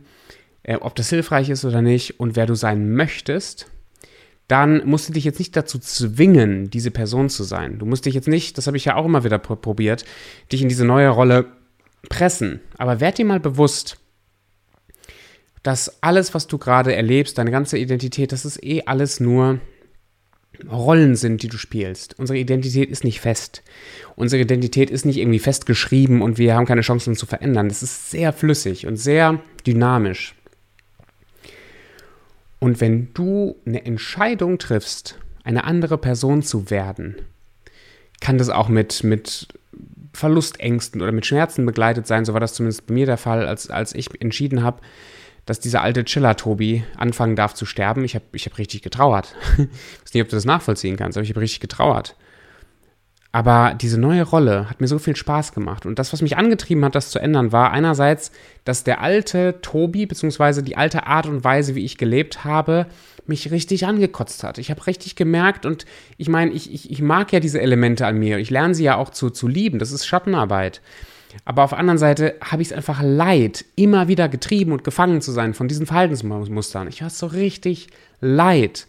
äh, 0.63 0.75
ob 0.75 0.95
das 0.95 1.09
hilfreich 1.09 1.49
ist 1.49 1.63
oder 1.63 1.81
nicht 1.81 2.19
und 2.19 2.35
wer 2.35 2.47
du 2.47 2.55
sein 2.55 2.93
möchtest, 2.95 3.67
dann 4.49 4.85
musst 4.85 5.07
du 5.07 5.13
dich 5.13 5.23
jetzt 5.23 5.39
nicht 5.39 5.55
dazu 5.55 5.79
zwingen, 5.79 6.69
diese 6.69 6.91
Person 6.91 7.29
zu 7.29 7.43
sein. 7.43 7.79
Du 7.79 7.85
musst 7.85 8.05
dich 8.05 8.13
jetzt 8.13 8.27
nicht, 8.27 8.57
das 8.57 8.67
habe 8.67 8.75
ich 8.75 8.83
ja 8.83 8.95
auch 8.95 9.05
immer 9.05 9.23
wieder 9.23 9.39
probiert, 9.39 10.03
dich 10.51 10.61
in 10.61 10.67
diese 10.67 10.85
neue 10.85 11.09
Rolle 11.09 11.45
pressen. 12.05 12.61
Aber 12.77 12.99
werd 12.99 13.17
dir 13.17 13.25
mal 13.25 13.39
bewusst, 13.39 13.97
dass 15.63 16.03
alles, 16.03 16.33
was 16.33 16.47
du 16.47 16.57
gerade 16.57 16.95
erlebst, 16.95 17.37
deine 17.37 17.51
ganze 17.51 17.77
Identität, 17.77 18.31
das 18.31 18.45
ist 18.45 18.63
eh 18.63 18.83
alles 18.85 19.19
nur 19.19 19.59
Rollen 20.69 21.15
sind, 21.15 21.43
die 21.43 21.47
du 21.47 21.57
spielst. 21.57 22.17
Unsere 22.19 22.37
Identität 22.37 22.89
ist 22.89 23.03
nicht 23.03 23.19
fest. 23.19 23.61
Unsere 24.15 24.41
Identität 24.41 24.89
ist 24.89 25.05
nicht 25.05 25.17
irgendwie 25.17 25.39
festgeschrieben 25.39 26.21
und 26.21 26.37
wir 26.37 26.55
haben 26.55 26.65
keine 26.65 26.81
Chance, 26.81 27.09
uns 27.09 27.19
zu 27.19 27.25
verändern. 27.25 27.67
Das 27.67 27.83
ist 27.83 28.11
sehr 28.11 28.31
flüssig 28.31 28.87
und 28.87 28.97
sehr 28.97 29.41
dynamisch. 29.65 30.35
Und 32.59 32.79
wenn 32.81 33.13
du 33.13 33.57
eine 33.65 33.85
Entscheidung 33.85 34.57
triffst, 34.57 35.19
eine 35.43 35.65
andere 35.65 35.97
Person 35.97 36.41
zu 36.41 36.69
werden, 36.69 37.15
kann 38.21 38.37
das 38.37 38.49
auch 38.49 38.69
mit, 38.69 39.03
mit 39.03 39.47
Verlustängsten 40.15 41.01
oder 41.01 41.11
mit 41.11 41.25
Schmerzen 41.25 41.65
begleitet 41.65 42.07
sein. 42.07 42.25
So 42.25 42.33
war 42.33 42.39
das 42.39 42.53
zumindest 42.53 42.87
bei 42.87 42.93
mir 42.93 43.05
der 43.05 43.17
Fall, 43.17 43.47
als, 43.47 43.69
als 43.69 43.93
ich 43.93 44.09
entschieden 44.21 44.63
habe, 44.63 44.81
dass 45.45 45.59
dieser 45.59 45.81
alte 45.81 46.03
Chiller-Tobi 46.03 46.83
anfangen 46.97 47.35
darf 47.35 47.53
zu 47.53 47.65
sterben. 47.65 48.03
Ich 48.03 48.15
habe 48.15 48.25
ich 48.31 48.45
hab 48.45 48.57
richtig 48.57 48.81
getrauert. 48.81 49.35
ich 49.53 49.59
weiß 50.03 50.13
nicht, 50.13 50.23
ob 50.23 50.29
du 50.29 50.35
das 50.35 50.45
nachvollziehen 50.45 50.97
kannst, 50.97 51.17
aber 51.17 51.23
ich 51.23 51.29
habe 51.29 51.41
richtig 51.41 51.59
getrauert. 51.59 52.15
Aber 53.35 53.73
diese 53.73 53.99
neue 53.99 54.23
Rolle 54.23 54.69
hat 54.69 54.79
mir 54.79 54.87
so 54.87 54.97
viel 54.97 55.17
Spaß 55.17 55.51
gemacht. 55.51 55.85
Und 55.85 55.99
das, 55.99 56.13
was 56.13 56.21
mich 56.21 56.37
angetrieben 56.37 56.85
hat, 56.85 56.95
das 56.95 57.09
zu 57.09 57.19
ändern, 57.19 57.51
war 57.51 57.71
einerseits, 57.71 58.31
dass 58.63 58.85
der 58.85 59.01
alte 59.01 59.59
Tobi, 59.61 60.05
beziehungsweise 60.05 60.63
die 60.63 60.77
alte 60.77 61.05
Art 61.05 61.27
und 61.27 61.43
Weise, 61.43 61.75
wie 61.75 61.83
ich 61.83 61.97
gelebt 61.97 62.45
habe, 62.45 62.85
mich 63.27 63.51
richtig 63.51 63.85
angekotzt 63.85 64.43
hat. 64.43 64.57
Ich 64.57 64.69
habe 64.71 64.85
richtig 64.87 65.15
gemerkt 65.15 65.65
und 65.65 65.85
ich 66.17 66.29
meine, 66.29 66.51
ich, 66.51 66.73
ich, 66.73 66.91
ich 66.91 67.01
mag 67.01 67.31
ja 67.33 67.39
diese 67.39 67.61
Elemente 67.61 68.05
an 68.05 68.17
mir. 68.17 68.37
Ich 68.37 68.49
lerne 68.49 68.75
sie 68.75 68.83
ja 68.83 68.97
auch 68.97 69.09
zu, 69.09 69.29
zu 69.29 69.47
lieben. 69.47 69.79
Das 69.79 69.91
ist 69.91 70.05
Schattenarbeit. 70.05 70.81
Aber 71.43 71.63
auf 71.63 71.71
der 71.71 71.79
anderen 71.79 71.97
Seite 71.97 72.35
habe 72.41 72.61
ich 72.61 72.69
es 72.69 72.73
einfach 72.73 73.01
leid, 73.03 73.65
immer 73.75 74.07
wieder 74.07 74.29
getrieben 74.29 74.71
und 74.71 74.83
gefangen 74.83 75.21
zu 75.21 75.31
sein 75.31 75.53
von 75.53 75.67
diesen 75.67 75.85
Verhaltensmustern. 75.85 76.87
Ich 76.87 77.01
habe 77.01 77.09
es 77.09 77.19
so 77.19 77.25
richtig 77.25 77.87
leid, 78.21 78.87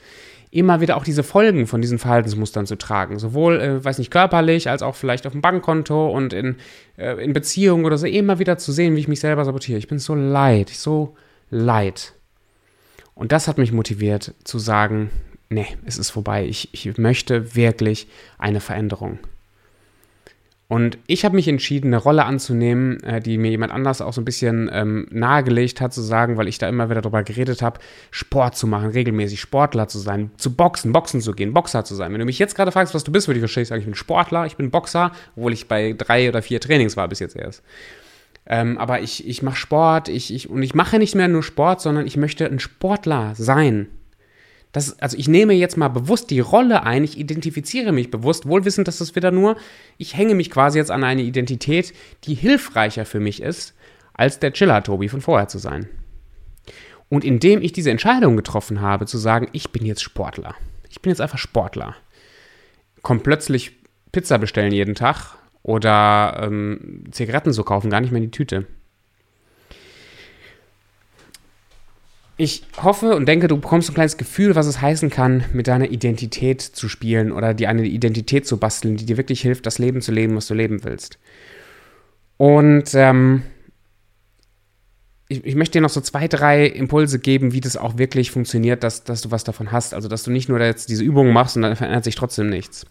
immer 0.51 0.81
wieder 0.81 0.97
auch 0.97 1.05
diese 1.05 1.25
Folgen 1.25 1.67
von 1.67 1.81
diesen 1.81 1.99
Verhaltensmustern 1.99 2.67
zu 2.67 2.77
tragen. 2.77 3.19
Sowohl, 3.19 3.61
äh, 3.61 3.85
weiß 3.85 3.99
nicht, 3.99 4.11
körperlich, 4.11 4.71
als 4.71 4.83
auch 4.83 4.95
vielleicht 4.95 5.27
auf 5.27 5.33
dem 5.33 5.43
Bankkonto 5.43 6.09
und 6.09 6.33
in, 6.33 6.57
äh, 6.97 7.23
in 7.23 7.33
Beziehungen 7.33 7.85
oder 7.85 7.99
so, 7.99 8.07
immer 8.07 8.39
wieder 8.39 8.59
zu 8.59 8.71
sehen, 8.71 8.95
wie 8.95 9.01
ich 9.01 9.09
mich 9.09 9.21
selber 9.21 9.45
sabotiere. 9.45 9.79
Ich 9.79 9.89
bin 9.89 9.99
so 9.99 10.15
leid, 10.15 10.69
so 10.69 11.17
leid. 11.51 12.16
Und 13.17 13.33
das 13.33 13.49
hat 13.49 13.59
mich 13.59 13.73
motiviert 13.73 14.35
zu 14.45 14.59
sagen, 14.61 15.11
nee, 15.49 15.67
es 15.87 15.99
ist 15.99 16.11
vorbei. 16.11 16.47
Ich, 16.47 16.69
ich 16.73 16.97
möchte 16.99 17.57
wirklich 17.57 18.07
eine 18.39 18.61
Veränderung. 18.61 19.19
Und 20.69 20.99
ich 21.07 21.25
habe 21.25 21.37
mich 21.37 21.47
entschieden, 21.47 21.89
eine 21.89 22.03
Rolle 22.03 22.25
anzunehmen, 22.25 23.01
äh, 23.05 23.21
die 23.21 23.39
mir 23.39 23.51
jemand 23.51 23.73
anders 23.73 24.01
auch 24.01 24.13
so 24.13 24.21
ein 24.21 24.25
bisschen 24.25 24.69
ähm, 24.73 25.07
nahegelegt 25.11 25.81
hat, 25.81 25.95
zu 25.95 26.03
sagen, 26.03 26.37
weil 26.37 26.49
ich 26.49 26.59
da 26.59 26.69
immer 26.69 26.91
wieder 26.91 27.03
darüber 27.03 27.23
geredet 27.23 27.63
habe, 27.63 27.79
Sport 28.11 28.57
zu 28.57 28.67
machen, 28.67 28.91
regelmäßig 28.91 29.41
Sportler 29.41 29.87
zu 29.87 29.99
sein, 29.99 30.33
zu 30.37 30.55
boxen, 30.55 30.93
boxen 30.93 31.21
zu 31.21 31.33
gehen, 31.33 31.55
Boxer 31.55 31.85
zu 31.85 31.95
sein. 31.95 32.13
Wenn 32.13 32.19
du 32.19 32.27
mich 32.27 32.41
jetzt 32.41 32.57
gerade 32.57 32.73
fragst, 32.73 32.95
was 32.95 33.05
du 33.05 33.13
bist, 33.13 33.29
würde 33.29 33.39
ich 33.39 33.43
wahrscheinlich 33.43 33.69
sagen, 33.69 33.81
ich 33.81 33.87
bin 33.87 33.95
Sportler, 33.95 34.45
ich 34.45 34.57
bin 34.57 34.73
Boxer, 34.73 35.13
obwohl 35.37 35.53
ich 35.53 35.69
bei 35.69 35.95
drei 35.97 36.29
oder 36.29 36.43
vier 36.43 36.61
Trainings 36.61 36.97
war 36.97 37.07
bis 37.07 37.21
jetzt 37.21 37.37
erst. 37.37 37.63
Ähm, 38.49 38.79
aber 38.79 39.01
ich, 39.01 39.27
ich 39.27 39.43
mache 39.43 39.57
Sport, 39.57 40.09
ich, 40.09 40.33
ich, 40.33 40.49
und 40.49 40.63
ich 40.63 40.75
mache 40.75 40.99
nicht 40.99 41.15
mehr 41.15 41.29
nur 41.29 41.43
Sport, 41.43 41.81
sondern 41.81 42.07
ich 42.07 42.17
möchte 42.17 42.47
ein 42.47 42.61
Sportler 42.61 43.35
sein. 43.35 43.89
Das, 44.71 44.99
also 45.01 45.17
ich 45.17 45.27
nehme 45.27 45.55
jetzt 45.55 45.77
mal 45.77 45.89
bewusst 45.89 46.31
die 46.31 46.41
Rolle 46.41 46.83
ein, 46.85 47.03
ich 47.03 47.19
identifiziere 47.19 47.93
mich 47.93 48.11
bewusst, 48.11 48.47
wohlwissend, 48.47 48.87
dass 48.87 48.99
das 48.99 49.17
wieder 49.17 49.31
nur, 49.31 49.57
ich 49.99 50.17
hänge 50.17 50.35
mich 50.35 50.51
quasi 50.51 50.79
jetzt 50.79 50.91
an 50.91 51.03
eine 51.03 51.23
Identität, 51.23 51.93
die 52.25 52.35
hilfreicher 52.35 53.05
für 53.05 53.19
mich 53.19 53.43
ist, 53.43 53.75
als 54.13 54.39
der 54.39 54.53
Chiller-Tobi 54.53 55.09
von 55.09 55.21
vorher 55.21 55.49
zu 55.49 55.59
sein. 55.59 55.89
Und 57.09 57.25
indem 57.25 57.63
ich 57.63 57.73
diese 57.73 57.91
Entscheidung 57.91 58.37
getroffen 58.37 58.81
habe, 58.81 59.07
zu 59.07 59.19
sagen, 59.19 59.49
ich 59.53 59.71
bin 59.71 59.85
jetzt 59.87 60.03
Sportler, 60.03 60.55
ich 60.91 61.01
bin 61.01 61.11
jetzt 61.11 61.21
einfach 61.21 61.39
Sportler, 61.39 61.97
kommt 63.03 63.23
plötzlich 63.23 63.73
Pizza 64.13 64.39
bestellen 64.39 64.73
jeden 64.73 64.95
Tag 64.95 65.36
oder 65.67 66.43
ähm, 66.45 67.03
Zigaretten 67.11 67.53
so 67.53 67.65
kaufen, 67.65 67.91
gar 67.91 68.01
nicht 68.01 68.13
mehr 68.13 68.23
in 68.23 68.31
die 68.31 68.37
Tüte. 68.37 68.67
Ich 72.37 72.63
hoffe 72.81 73.17
und 73.17 73.27
denke, 73.27 73.49
du 73.49 73.57
bekommst 73.57 73.91
ein 73.91 73.95
kleines 73.95 74.17
Gefühl, 74.17 74.55
was 74.55 74.67
es 74.67 74.81
heißen 74.81 75.11
kann, 75.11 75.43
mit 75.53 75.67
deiner 75.67 75.91
Identität 75.91 76.63
zu 76.63 76.89
spielen 76.89 77.33
oder 77.33 77.53
dir 77.53 77.69
eine 77.69 77.85
Identität 77.85 78.47
zu 78.47 78.59
basteln, 78.59 78.97
die 78.97 79.07
dir 79.07 79.17
wirklich 79.17 79.41
hilft, 79.41 79.67
das 79.67 79.79
Leben 79.79 80.03
zu 80.03 80.13
leben, 80.13 80.37
was 80.37 80.47
du 80.47 80.55
leben 80.55 80.85
willst. 80.85 81.19
Und 82.37 82.95
ähm, 82.95 83.43
ich, 85.27 85.45
ich, 85.45 85.57
möchte 85.57 85.79
dir 85.79 85.83
noch 85.83 85.91
so 85.91 86.01
zwei, 86.01 86.29
drei 86.29 86.67
Impulse 86.67 87.19
geben, 87.19 87.53
wie 87.53 87.61
das 87.61 87.77
auch 87.77 87.99
wirklich 87.99 88.31
funktioniert, 88.31 88.85
dass, 88.85 89.03
dass 89.03 89.23
du 89.23 89.33
was 89.33 89.43
davon 89.43 89.73
hast. 89.73 89.95
Also, 89.95 90.07
dass 90.07 90.23
du 90.23 90.31
nicht 90.31 90.49
nur 90.49 90.61
jetzt 90.61 90.91
diese 90.91 91.03
Übungen 91.03 91.33
machst 91.33 91.57
und 91.57 91.63
dann 91.63 91.75
verändert 91.75 92.05
sich 92.05 92.15
trotzdem 92.15 92.51
nichts. 92.51 92.87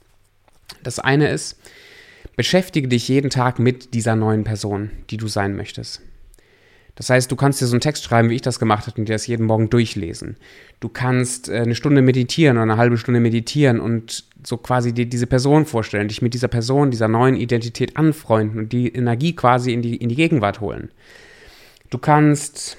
Das 0.84 1.00
eine 1.00 1.30
ist, 1.30 1.58
beschäftige 2.36 2.88
dich 2.88 3.08
jeden 3.08 3.30
Tag 3.30 3.60
mit 3.60 3.94
dieser 3.94 4.16
neuen 4.16 4.44
Person, 4.44 4.92
die 5.10 5.18
du 5.18 5.28
sein 5.28 5.56
möchtest. 5.56 6.02
Das 6.96 7.10
heißt, 7.10 7.30
du 7.30 7.36
kannst 7.36 7.60
dir 7.62 7.68
so 7.68 7.74
einen 7.74 7.82
Text 7.82 8.06
schreiben, 8.06 8.30
wie 8.30 8.36
ich 8.36 8.42
das 8.42 8.58
gemacht 8.58 8.88
habe, 8.88 9.00
und 9.00 9.10
dir 9.10 9.14
das 9.14 9.28
jeden 9.28 9.46
Morgen 9.46 9.70
durchlesen. 9.70 10.38
Du 10.80 10.88
kannst 10.88 11.50
äh, 11.50 11.58
eine 11.58 11.76
Stunde 11.76 12.02
meditieren 12.02 12.56
oder 12.56 12.64
eine 12.64 12.78
halbe 12.78 12.98
Stunde 12.98 13.20
meditieren 13.20 13.82
und 13.82 14.24
so 14.44 14.58
quasi 14.58 14.94
dir 14.94 15.06
diese 15.06 15.28
Person 15.28 15.66
vorstellen, 15.66 16.08
dich 16.08 16.22
mit 16.22 16.34
dieser 16.34 16.48
Person, 16.48 16.92
dieser 16.92 17.10
neuen 17.10 17.36
Identität 17.36 17.98
anfreunden 17.98 18.60
und 18.60 18.74
die 18.74 18.94
Energie 18.94 19.36
quasi 19.36 19.74
in 19.74 19.82
die, 19.82 19.98
in 19.98 20.08
die 20.08 20.16
Gegenwart 20.16 20.62
holen. 20.62 20.90
Du 21.90 21.98
kannst, 21.98 22.78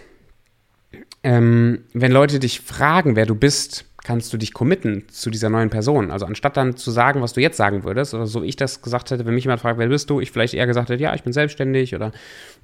ähm, 1.22 1.80
wenn 1.92 2.12
Leute 2.12 2.38
dich 2.38 2.60
fragen, 2.60 3.16
wer 3.16 3.26
du 3.26 3.34
bist, 3.34 3.84
kannst 4.06 4.32
du 4.32 4.36
dich 4.36 4.54
committen 4.54 5.02
zu 5.08 5.30
dieser 5.30 5.50
neuen 5.50 5.68
Person. 5.68 6.12
Also 6.12 6.26
anstatt 6.26 6.56
dann 6.56 6.76
zu 6.76 6.92
sagen, 6.92 7.22
was 7.22 7.32
du 7.32 7.40
jetzt 7.40 7.56
sagen 7.56 7.82
würdest, 7.82 8.14
oder 8.14 8.28
so 8.28 8.44
wie 8.44 8.46
ich 8.46 8.54
das 8.54 8.80
gesagt 8.80 9.10
hätte, 9.10 9.26
wenn 9.26 9.34
mich 9.34 9.42
jemand 9.42 9.60
fragt, 9.60 9.80
wer 9.80 9.88
bist 9.88 10.08
du, 10.08 10.20
ich 10.20 10.30
vielleicht 10.30 10.54
eher 10.54 10.68
gesagt 10.68 10.90
hätte, 10.90 11.02
ja, 11.02 11.12
ich 11.16 11.24
bin 11.24 11.32
selbstständig 11.32 11.92
oder 11.92 12.12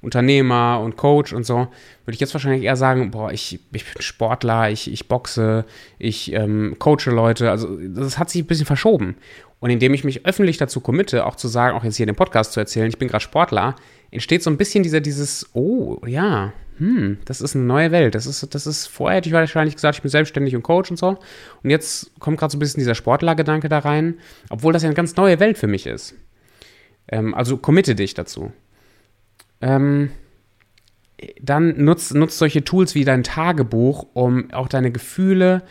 Unternehmer 0.01 0.79
und 0.81 0.95
Coach 0.95 1.33
und 1.33 1.45
so, 1.45 1.67
würde 2.05 2.13
ich 2.13 2.21
jetzt 2.21 2.33
wahrscheinlich 2.33 2.63
eher 2.63 2.77
sagen, 2.77 3.11
boah, 3.11 3.29
ich, 3.29 3.59
ich 3.73 3.85
bin 3.93 4.01
Sportler, 4.01 4.69
ich, 4.69 4.89
ich 4.89 5.09
boxe, 5.09 5.65
ich 5.99 6.31
ähm, 6.31 6.77
coache 6.79 7.11
Leute. 7.11 7.51
Also 7.51 7.77
das 7.77 8.17
hat 8.17 8.29
sich 8.29 8.43
ein 8.43 8.47
bisschen 8.47 8.65
verschoben. 8.65 9.17
Und 9.59 9.69
indem 9.69 9.93
ich 9.93 10.05
mich 10.05 10.25
öffentlich 10.25 10.55
dazu 10.55 10.79
committe, 10.79 11.25
auch 11.25 11.35
zu 11.35 11.49
sagen, 11.49 11.75
auch 11.75 11.83
jetzt 11.83 11.97
hier 11.97 12.05
in 12.05 12.13
dem 12.13 12.15
Podcast 12.15 12.53
zu 12.53 12.61
erzählen, 12.61 12.87
ich 12.87 12.97
bin 12.97 13.09
gerade 13.09 13.23
Sportler, 13.23 13.75
entsteht 14.11 14.43
so 14.43 14.49
ein 14.49 14.55
bisschen 14.55 14.81
dieser, 14.81 15.01
dieses, 15.01 15.49
oh, 15.53 15.99
ja, 16.05 16.53
hm, 16.77 17.17
das 17.25 17.41
ist 17.41 17.55
eine 17.55 17.65
neue 17.65 17.91
Welt. 17.91 18.15
Das 18.15 18.25
ist, 18.25 18.53
das 18.53 18.67
ist, 18.67 18.87
vorher 18.87 19.17
hätte 19.17 19.29
ich 19.29 19.33
wahrscheinlich 19.33 19.75
gesagt, 19.75 19.97
ich 19.97 20.01
bin 20.01 20.09
selbstständig 20.09 20.55
und 20.55 20.63
Coach 20.63 20.91
und 20.91 20.97
so. 20.97 21.17
Und 21.63 21.69
jetzt 21.69 22.11
kommt 22.19 22.37
gerade 22.39 22.51
so 22.51 22.57
ein 22.57 22.59
bisschen 22.59 22.79
dieser 22.79 22.95
Sportlergedanke 22.95 23.69
da 23.69 23.79
rein, 23.79 24.15
obwohl 24.49 24.73
das 24.73 24.83
ja 24.83 24.89
eine 24.89 24.95
ganz 24.95 25.15
neue 25.15 25.39
Welt 25.39 25.57
für 25.57 25.67
mich 25.67 25.85
ist. 25.85 26.15
Ähm, 27.07 27.33
also 27.33 27.57
committe 27.57 27.95
dich 27.95 28.13
dazu. 28.13 28.51
Ähm, 29.61 30.11
dann 31.41 31.83
nutzt 31.83 32.13
nutz 32.13 32.37
solche 32.37 32.63
Tools 32.63 32.95
wie 32.95 33.05
dein 33.05 33.23
Tagebuch, 33.23 34.07
um 34.13 34.51
auch 34.51 34.67
deine 34.67 34.91
Gefühle 34.91 35.63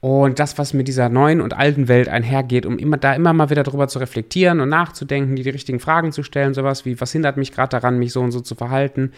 und 0.00 0.38
das, 0.38 0.58
was 0.58 0.74
mit 0.74 0.86
dieser 0.86 1.08
neuen 1.08 1.40
und 1.40 1.54
alten 1.54 1.88
Welt 1.88 2.08
einhergeht, 2.08 2.66
um 2.66 2.78
immer 2.78 2.96
da 2.96 3.14
immer 3.14 3.32
mal 3.32 3.50
wieder 3.50 3.62
drüber 3.62 3.88
zu 3.88 3.98
reflektieren 3.98 4.60
und 4.60 4.68
nachzudenken, 4.68 5.34
die, 5.34 5.42
die 5.42 5.50
richtigen 5.50 5.80
Fragen 5.80 6.12
zu 6.12 6.22
stellen, 6.22 6.54
sowas 6.54 6.84
wie, 6.84 7.00
was 7.00 7.12
hindert 7.12 7.36
mich 7.36 7.52
gerade 7.52 7.70
daran, 7.70 7.98
mich 7.98 8.12
so 8.12 8.20
und 8.20 8.30
so 8.30 8.40
zu 8.40 8.54
verhalten? 8.54 9.12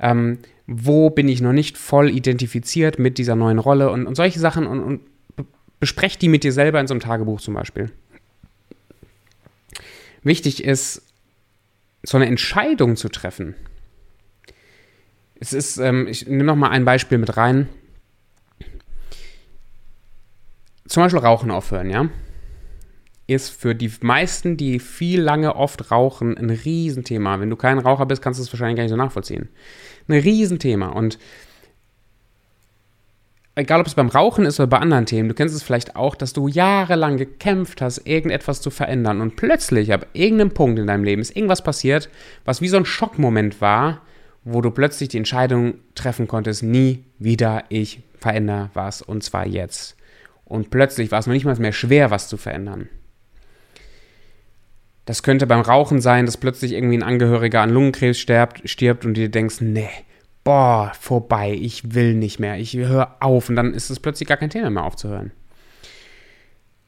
Ähm, 0.00 0.38
wo 0.66 1.10
bin 1.10 1.28
ich 1.28 1.40
noch 1.40 1.52
nicht 1.52 1.76
voll 1.76 2.10
identifiziert 2.10 2.98
mit 2.98 3.18
dieser 3.18 3.36
neuen 3.36 3.58
Rolle 3.58 3.90
und, 3.90 4.06
und 4.06 4.14
solche 4.14 4.40
Sachen 4.40 4.66
und, 4.66 4.80
und 4.80 5.00
besprecht 5.80 6.22
die 6.22 6.28
mit 6.28 6.44
dir 6.44 6.52
selber 6.52 6.80
in 6.80 6.86
so 6.86 6.94
einem 6.94 7.00
Tagebuch 7.00 7.40
zum 7.40 7.54
Beispiel. 7.54 7.90
Wichtig 10.22 10.64
ist, 10.64 11.02
so 12.02 12.16
eine 12.16 12.26
Entscheidung 12.26 12.96
zu 12.96 13.08
treffen. 13.08 13.54
Es 15.40 15.52
ist, 15.52 15.76
ähm, 15.78 16.06
ich 16.06 16.26
nehme 16.26 16.44
noch 16.44 16.56
mal 16.56 16.70
ein 16.70 16.84
Beispiel 16.84 17.18
mit 17.18 17.36
rein. 17.36 17.68
Zum 20.86 21.02
Beispiel 21.02 21.20
Rauchen 21.20 21.50
aufhören, 21.50 21.90
ja 21.90 22.08
ist 23.26 23.48
für 23.50 23.74
die 23.74 23.90
meisten, 24.00 24.56
die 24.56 24.78
viel 24.78 25.20
lange 25.20 25.56
oft 25.56 25.90
rauchen, 25.90 26.36
ein 26.36 26.50
Riesenthema. 26.50 27.40
Wenn 27.40 27.50
du 27.50 27.56
kein 27.56 27.78
Raucher 27.78 28.06
bist, 28.06 28.22
kannst 28.22 28.38
du 28.38 28.42
es 28.42 28.52
wahrscheinlich 28.52 28.76
gar 28.76 28.82
nicht 28.82 28.90
so 28.90 28.96
nachvollziehen. 28.96 29.48
Ein 30.08 30.20
Riesenthema. 30.20 30.88
Und 30.88 31.18
egal 33.54 33.80
ob 33.80 33.86
es 33.86 33.94
beim 33.94 34.08
Rauchen 34.08 34.44
ist 34.44 34.60
oder 34.60 34.66
bei 34.66 34.78
anderen 34.78 35.06
Themen, 35.06 35.28
du 35.28 35.34
kennst 35.34 35.54
es 35.54 35.62
vielleicht 35.62 35.96
auch, 35.96 36.14
dass 36.14 36.34
du 36.34 36.48
jahrelang 36.48 37.16
gekämpft 37.16 37.80
hast, 37.80 38.06
irgendetwas 38.06 38.60
zu 38.60 38.70
verändern 38.70 39.20
und 39.20 39.36
plötzlich 39.36 39.92
ab 39.92 40.06
irgendeinem 40.12 40.52
Punkt 40.52 40.78
in 40.78 40.86
deinem 40.86 41.04
Leben 41.04 41.22
ist 41.22 41.34
irgendwas 41.34 41.62
passiert, 41.62 42.10
was 42.44 42.60
wie 42.60 42.68
so 42.68 42.76
ein 42.76 42.84
Schockmoment 42.84 43.60
war, 43.62 44.02
wo 44.44 44.60
du 44.60 44.70
plötzlich 44.70 45.08
die 45.08 45.18
Entscheidung 45.18 45.74
treffen 45.94 46.28
konntest, 46.28 46.62
nie 46.62 47.04
wieder 47.18 47.64
ich 47.70 48.02
verändere 48.18 48.70
was 48.74 49.00
und 49.00 49.22
zwar 49.22 49.46
jetzt. 49.46 49.96
Und 50.44 50.68
plötzlich 50.68 51.10
war 51.10 51.20
es 51.20 51.26
noch 51.26 51.32
nicht 51.32 51.46
mal 51.46 51.56
mehr 51.56 51.72
schwer, 51.72 52.10
was 52.10 52.28
zu 52.28 52.36
verändern. 52.36 52.88
Das 55.04 55.22
könnte 55.22 55.46
beim 55.46 55.60
Rauchen 55.60 56.00
sein, 56.00 56.26
dass 56.26 56.36
plötzlich 56.36 56.72
irgendwie 56.72 56.96
ein 56.96 57.02
Angehöriger 57.02 57.60
an 57.60 57.70
Lungenkrebs 57.70 58.18
stirbt, 58.18 58.68
stirbt 58.68 59.04
und 59.04 59.14
dir 59.14 59.28
denkst, 59.28 59.60
nee, 59.60 59.90
boah, 60.44 60.92
vorbei, 60.98 61.56
ich 61.58 61.94
will 61.94 62.14
nicht 62.14 62.38
mehr, 62.38 62.56
ich 62.58 62.74
höre 62.76 63.16
auf 63.20 63.48
und 63.48 63.56
dann 63.56 63.74
ist 63.74 63.90
es 63.90 64.00
plötzlich 64.00 64.28
gar 64.28 64.36
kein 64.36 64.50
Thema 64.50 64.70
mehr 64.70 64.84
aufzuhören. 64.84 65.32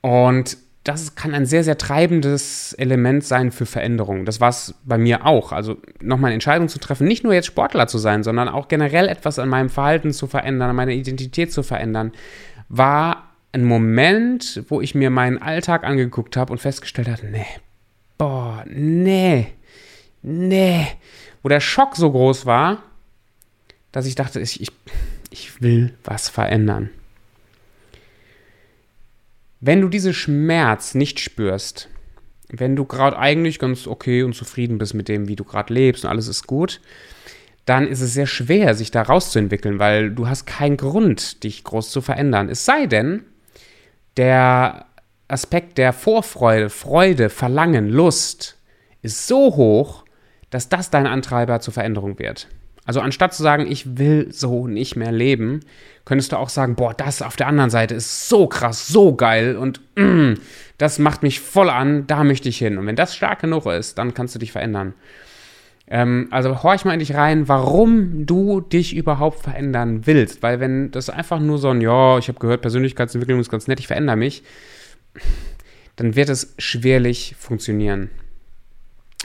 Und 0.00 0.56
das 0.84 1.16
kann 1.16 1.34
ein 1.34 1.46
sehr, 1.46 1.64
sehr 1.64 1.78
treibendes 1.78 2.72
Element 2.74 3.24
sein 3.24 3.50
für 3.50 3.66
Veränderungen. 3.66 4.24
Das 4.24 4.40
war 4.40 4.50
es 4.50 4.74
bei 4.84 4.98
mir 4.98 5.26
auch. 5.26 5.50
Also 5.50 5.78
nochmal 6.00 6.28
eine 6.28 6.34
Entscheidung 6.34 6.68
zu 6.68 6.78
treffen, 6.78 7.08
nicht 7.08 7.24
nur 7.24 7.34
jetzt 7.34 7.46
Sportler 7.46 7.88
zu 7.88 7.98
sein, 7.98 8.22
sondern 8.22 8.48
auch 8.48 8.68
generell 8.68 9.08
etwas 9.08 9.40
an 9.40 9.48
meinem 9.48 9.68
Verhalten 9.68 10.12
zu 10.12 10.28
verändern, 10.28 10.70
an 10.70 10.76
meiner 10.76 10.92
Identität 10.92 11.52
zu 11.52 11.64
verändern, 11.64 12.12
war 12.68 13.32
ein 13.50 13.64
Moment, 13.64 14.62
wo 14.68 14.80
ich 14.80 14.94
mir 14.94 15.10
meinen 15.10 15.42
Alltag 15.42 15.82
angeguckt 15.82 16.36
habe 16.36 16.52
und 16.52 16.58
festgestellt 16.58 17.08
habe, 17.08 17.26
nee, 17.26 17.46
boah, 18.18 18.64
nee, 18.66 19.48
nee. 20.22 20.86
Wo 21.42 21.48
der 21.48 21.60
Schock 21.60 21.96
so 21.96 22.10
groß 22.10 22.46
war, 22.46 22.82
dass 23.92 24.06
ich 24.06 24.14
dachte, 24.14 24.40
ich, 24.40 24.70
ich 25.30 25.62
will 25.62 25.94
was 26.04 26.28
verändern. 26.28 26.90
Wenn 29.60 29.80
du 29.80 29.88
diesen 29.88 30.12
Schmerz 30.12 30.94
nicht 30.94 31.20
spürst, 31.20 31.88
wenn 32.48 32.76
du 32.76 32.84
gerade 32.84 33.18
eigentlich 33.18 33.58
ganz 33.58 33.86
okay 33.86 34.22
und 34.22 34.34
zufrieden 34.34 34.78
bist 34.78 34.94
mit 34.94 35.08
dem, 35.08 35.28
wie 35.28 35.36
du 35.36 35.44
gerade 35.44 35.72
lebst 35.72 36.04
und 36.04 36.10
alles 36.10 36.28
ist 36.28 36.46
gut, 36.46 36.80
dann 37.64 37.88
ist 37.88 38.00
es 38.00 38.14
sehr 38.14 38.28
schwer, 38.28 38.74
sich 38.74 38.92
da 38.92 39.02
rauszuentwickeln, 39.02 39.80
weil 39.80 40.10
du 40.10 40.28
hast 40.28 40.46
keinen 40.46 40.76
Grund, 40.76 41.42
dich 41.42 41.64
groß 41.64 41.90
zu 41.90 42.00
verändern. 42.00 42.48
Es 42.48 42.64
sei 42.64 42.86
denn, 42.86 43.24
der 44.16 44.86
Aspekt 45.28 45.78
der 45.78 45.92
Vorfreude, 45.92 46.70
Freude, 46.70 47.28
Verlangen, 47.30 47.88
Lust 47.88 48.58
ist 49.02 49.26
so 49.26 49.56
hoch, 49.56 50.04
dass 50.50 50.68
das 50.68 50.90
dein 50.90 51.06
Antreiber 51.06 51.60
zur 51.60 51.74
Veränderung 51.74 52.18
wird. 52.18 52.48
Also 52.84 53.00
anstatt 53.00 53.34
zu 53.34 53.42
sagen, 53.42 53.66
ich 53.68 53.98
will 53.98 54.28
so 54.30 54.68
nicht 54.68 54.94
mehr 54.94 55.10
leben, 55.10 55.60
könntest 56.04 56.30
du 56.30 56.36
auch 56.36 56.48
sagen, 56.48 56.76
boah, 56.76 56.94
das 56.94 57.20
auf 57.20 57.34
der 57.34 57.48
anderen 57.48 57.70
Seite 57.70 57.96
ist 57.96 58.28
so 58.28 58.46
krass, 58.46 58.86
so 58.86 59.16
geil 59.16 59.56
und 59.56 59.80
mm, 59.96 60.34
das 60.78 61.00
macht 61.00 61.24
mich 61.24 61.40
voll 61.40 61.68
an, 61.68 62.06
da 62.06 62.22
möchte 62.22 62.48
ich 62.48 62.58
hin. 62.58 62.78
Und 62.78 62.86
wenn 62.86 62.94
das 62.94 63.16
stark 63.16 63.40
genug 63.40 63.66
ist, 63.66 63.98
dann 63.98 64.14
kannst 64.14 64.36
du 64.36 64.38
dich 64.38 64.52
verändern. 64.52 64.94
Ähm, 65.88 66.28
also 66.30 66.62
horch 66.62 66.84
mal 66.84 66.92
in 66.92 67.00
dich 67.00 67.14
rein, 67.14 67.48
warum 67.48 68.24
du 68.24 68.60
dich 68.60 68.94
überhaupt 68.94 69.42
verändern 69.42 70.06
willst. 70.06 70.44
Weil 70.44 70.60
wenn 70.60 70.92
das 70.92 71.10
einfach 71.10 71.40
nur 71.40 71.58
so 71.58 71.70
ein, 71.70 71.80
ja, 71.80 72.18
ich 72.18 72.28
habe 72.28 72.38
gehört, 72.38 72.62
Persönlichkeitsentwicklung 72.62 73.40
ist 73.40 73.50
ganz 73.50 73.66
nett, 73.66 73.80
ich 73.80 73.88
verändere 73.88 74.16
mich, 74.16 74.44
dann 75.96 76.14
wird 76.14 76.28
es 76.28 76.54
schwerlich 76.58 77.34
funktionieren. 77.38 78.10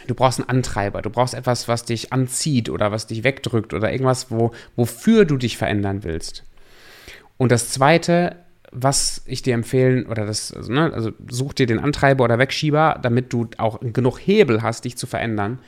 Du 0.07 0.15
brauchst 0.15 0.39
einen 0.39 0.49
Antreiber, 0.49 1.01
du 1.01 1.09
brauchst 1.09 1.33
etwas, 1.33 1.67
was 1.67 1.85
dich 1.85 2.11
anzieht 2.13 2.69
oder 2.69 2.91
was 2.91 3.07
dich 3.07 3.23
wegdrückt 3.23 3.73
oder 3.73 3.91
irgendwas, 3.91 4.31
wo, 4.31 4.51
wofür 4.75 5.25
du 5.25 5.37
dich 5.37 5.57
verändern 5.57 6.03
willst. 6.03 6.43
Und 7.37 7.51
das 7.51 7.69
Zweite, 7.69 8.37
was 8.71 9.21
ich 9.25 9.41
dir 9.41 9.53
empfehlen, 9.53 10.05
oder 10.05 10.25
das, 10.25 10.53
also, 10.53 10.71
ne, 10.71 10.91
also 10.93 11.11
such 11.29 11.53
dir 11.53 11.67
den 11.67 11.79
Antreiber 11.79 12.23
oder 12.23 12.39
Wegschieber, 12.39 12.99
damit 13.01 13.33
du 13.33 13.49
auch 13.57 13.79
genug 13.81 14.17
Hebel 14.19 14.61
hast, 14.61 14.85
dich 14.85 14.97
zu 14.97 15.07
verändern. 15.07 15.59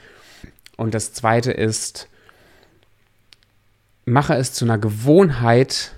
Und 0.77 0.93
das 0.93 1.13
Zweite 1.13 1.51
ist, 1.51 2.07
mache 4.05 4.35
es 4.35 4.53
zu 4.53 4.65
einer 4.65 4.77
Gewohnheit, 4.77 5.91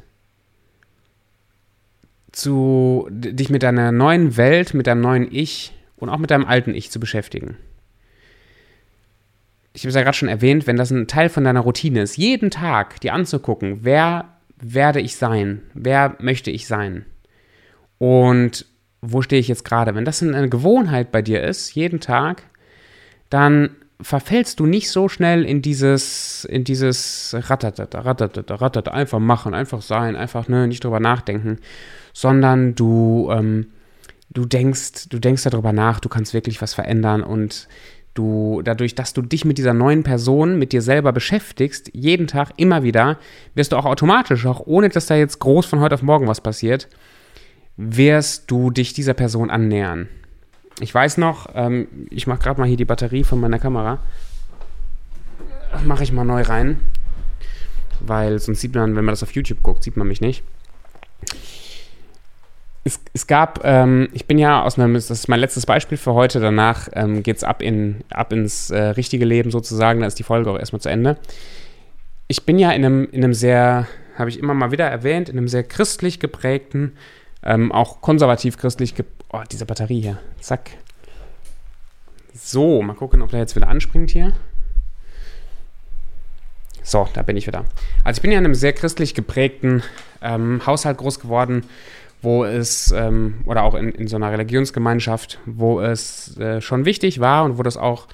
zu, 2.35 3.07
dich 3.09 3.49
mit 3.49 3.63
deiner 3.63 3.91
neuen 3.91 4.35
Welt, 4.37 4.73
mit 4.73 4.87
deinem 4.87 5.01
neuen 5.01 5.27
Ich 5.31 5.73
und 5.95 6.09
auch 6.09 6.17
mit 6.17 6.31
deinem 6.31 6.45
alten 6.45 6.75
Ich 6.75 6.91
zu 6.91 6.99
beschäftigen. 6.99 7.57
Ich 9.73 9.83
habe 9.83 9.89
es 9.89 9.95
ja 9.95 10.03
gerade 10.03 10.17
schon 10.17 10.29
erwähnt, 10.29 10.67
wenn 10.67 10.77
das 10.77 10.91
ein 10.91 11.07
Teil 11.07 11.29
von 11.29 11.43
deiner 11.43 11.61
Routine 11.61 12.01
ist, 12.01 12.17
jeden 12.17 12.51
Tag 12.51 12.99
dir 13.01 13.13
anzugucken, 13.13 13.79
wer 13.81 14.29
werde 14.57 15.01
ich 15.01 15.15
sein, 15.15 15.61
wer 15.73 16.15
möchte 16.19 16.51
ich 16.51 16.67
sein? 16.67 17.05
Und 17.97 18.65
wo 19.01 19.21
stehe 19.21 19.39
ich 19.39 19.47
jetzt 19.47 19.65
gerade. 19.65 19.95
Wenn 19.95 20.05
das 20.05 20.21
eine 20.21 20.49
Gewohnheit 20.49 21.11
bei 21.11 21.21
dir 21.21 21.43
ist, 21.43 21.73
jeden 21.75 21.99
Tag, 21.99 22.43
dann 23.29 23.69
verfällst 24.01 24.59
du 24.59 24.65
nicht 24.65 24.89
so 24.89 25.07
schnell 25.07 25.45
in 25.45 25.61
dieses, 25.61 26.45
in 26.45 26.63
dieses 26.63 27.35
Rattatata, 27.37 27.99
Rattatata, 27.99 28.55
Rattatata, 28.55 28.91
einfach 28.91 29.19
machen, 29.19 29.53
einfach 29.53 29.81
sein, 29.81 30.15
einfach 30.15 30.47
ne, 30.47 30.67
nicht 30.67 30.83
drüber 30.83 30.99
nachdenken, 30.99 31.59
sondern 32.15 32.75
du, 32.75 33.29
ähm, 33.29 33.67
du 34.29 34.45
denkst, 34.45 35.09
du 35.09 35.19
denkst 35.19 35.43
darüber 35.43 35.73
nach, 35.73 35.99
du 35.99 36.07
kannst 36.07 36.33
wirklich 36.33 36.61
was 36.61 36.73
verändern 36.73 37.21
und 37.21 37.67
Du, 38.13 38.61
dadurch, 38.63 38.95
dass 38.95 39.11
du 39.11 39.21
dich 39.21 39.43
mit 39.43 39.57
dieser 39.57 39.73
neuen 39.73 40.03
Person, 40.03 40.57
mit 40.57 40.71
dir 40.71 40.81
selber 40.81 41.11
beschäftigst, 41.11 41.89
jeden 41.91 42.27
Tag, 42.27 42.53
immer 42.55 42.81
wieder, 42.81 43.17
wirst 43.55 43.73
du 43.73 43.75
auch 43.75 43.83
automatisch, 43.83 44.45
auch 44.45 44.61
ohne 44.65 44.87
dass 44.87 45.07
da 45.07 45.15
jetzt 45.15 45.39
groß 45.39 45.65
von 45.65 45.81
heute 45.81 45.95
auf 45.95 46.01
morgen 46.01 46.25
was 46.25 46.39
passiert, 46.39 46.87
wirst 47.75 48.49
du 48.49 48.71
dich 48.71 48.93
dieser 48.93 49.15
Person 49.15 49.49
annähern. 49.49 50.07
Ich 50.79 50.95
weiß 50.95 51.17
noch, 51.17 51.49
ähm, 51.55 51.89
ich 52.09 52.25
mache 52.25 52.39
gerade 52.39 52.57
mal 52.57 52.67
hier 52.69 52.77
die 52.77 52.85
Batterie 52.85 53.25
von 53.25 53.41
meiner 53.41 53.59
Kamera. 53.59 53.99
Mache 55.83 56.03
ich 56.03 56.13
mal 56.13 56.23
neu 56.23 56.41
rein. 56.41 56.79
Weil 57.99 58.39
sonst 58.39 58.61
sieht 58.61 58.73
man, 58.75 58.95
wenn 58.95 59.03
man 59.03 59.11
das 59.11 59.23
auf 59.23 59.33
YouTube 59.33 59.61
guckt, 59.61 59.83
sieht 59.83 59.97
man 59.97 60.07
mich 60.07 60.21
nicht 60.21 60.41
es, 62.85 63.01
es 63.13 63.25
gab, 63.25 63.61
ähm, 63.63 64.07
ich 64.13 64.27
bin 64.27 64.37
ja 64.37 64.61
aus 64.61 64.77
meinem, 64.77 64.93
das 64.93 65.09
ist 65.09 65.27
mein 65.27 65.39
letztes 65.39 65.65
Beispiel 65.65 65.97
für 65.97 66.13
heute, 66.13 66.39
danach 66.39 66.87
ähm, 66.93 67.23
geht 67.23 67.37
es 67.37 67.43
ab, 67.43 67.63
in, 67.63 68.03
ab 68.11 68.31
ins 68.31 68.69
äh, 68.69 68.79
richtige 68.79 69.25
Leben 69.25 69.49
sozusagen, 69.49 70.01
da 70.01 70.07
ist 70.07 70.19
die 70.19 70.23
Folge 70.23 70.51
auch 70.51 70.59
erstmal 70.59 70.81
zu 70.81 70.89
Ende. 70.89 71.17
Ich 72.27 72.45
bin 72.45 72.59
ja 72.59 72.71
in 72.71 72.85
einem, 72.85 73.09
in 73.11 73.23
einem 73.23 73.33
sehr, 73.33 73.87
habe 74.17 74.29
ich 74.29 74.37
immer 74.37 74.53
mal 74.53 74.71
wieder 74.71 74.85
erwähnt, 74.85 75.29
in 75.29 75.37
einem 75.37 75.47
sehr 75.47 75.63
christlich 75.63 76.19
geprägten, 76.19 76.93
ähm, 77.43 77.71
auch 77.71 78.01
konservativ 78.01 78.57
christlich 78.57 78.93
geprägten, 78.93 79.25
oh, 79.29 79.41
diese 79.51 79.65
Batterie 79.65 80.01
hier, 80.01 80.19
zack. 80.39 80.69
So, 82.33 82.83
mal 82.83 82.93
gucken, 82.93 83.23
ob 83.23 83.31
der 83.31 83.39
jetzt 83.39 83.55
wieder 83.55 83.67
anspringt 83.67 84.11
hier. 84.11 84.33
So, 86.83 87.07
da 87.13 87.23
bin 87.23 87.35
ich 87.35 87.47
wieder. 87.47 87.65
Also 88.03 88.19
ich 88.19 88.21
bin 88.21 88.31
ja 88.31 88.37
in 88.37 88.45
einem 88.45 88.53
sehr 88.53 88.73
christlich 88.73 89.15
geprägten 89.15 89.81
ähm, 90.21 90.61
Haushalt 90.67 90.99
groß 90.99 91.19
geworden 91.19 91.63
wo 92.21 92.45
es, 92.45 92.91
ähm, 92.91 93.35
oder 93.45 93.63
auch 93.63 93.75
in, 93.75 93.89
in 93.91 94.07
so 94.07 94.15
einer 94.15 94.31
Religionsgemeinschaft, 94.31 95.39
wo 95.45 95.81
es 95.81 96.37
äh, 96.37 96.61
schon 96.61 96.85
wichtig 96.85 97.19
war 97.19 97.45
und 97.45 97.57
wo 97.57 97.63
das 97.63 97.77
auch 97.77 98.07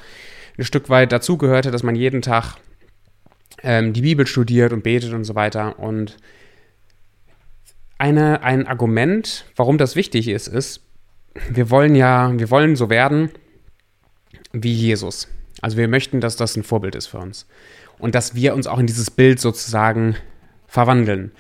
ein 0.58 0.66
Stück 0.66 0.90
weit 0.90 1.12
dazugehörte, 1.12 1.72
dass 1.72 1.84
man 1.84 1.96
jeden 1.96 2.22
Tag 2.22 2.56
ähm, 3.64 3.94
die 3.94 4.02
Bibel 4.02 4.28
studiert 4.28 4.74
und 4.74 4.84
betet 4.84 5.14
und 5.14 5.24
so 5.24 5.36
weiter. 5.36 5.80
Und 5.80 6.18
eine, 7.98 8.44
ein 8.44 8.68
Argument, 8.68 9.46
warum 9.56 9.78
das 9.78 9.96
wichtig 9.96 10.28
ist, 10.28 10.48
ist, 10.48 10.82
wir 11.50 11.70
wollen 11.70 11.96
ja, 11.96 12.32
wir 12.38 12.50
wollen 12.50 12.76
so 12.76 12.90
werden 12.90 13.30
wie 14.52 14.74
Jesus. 14.74 15.28
Also 15.62 15.78
wir 15.78 15.88
möchten, 15.88 16.20
dass 16.20 16.36
das 16.36 16.56
ein 16.58 16.64
Vorbild 16.64 16.96
ist 16.96 17.08
für 17.08 17.20
uns. 17.20 17.48
Und 18.00 18.16
dass 18.16 18.36
wir 18.36 18.56
uns 18.56 18.68
auch 18.68 18.80
in 18.80 18.88
dieses 18.88 19.12
Bild 19.12 19.40
sozusagen 19.40 20.16
verwandeln. 20.68 21.32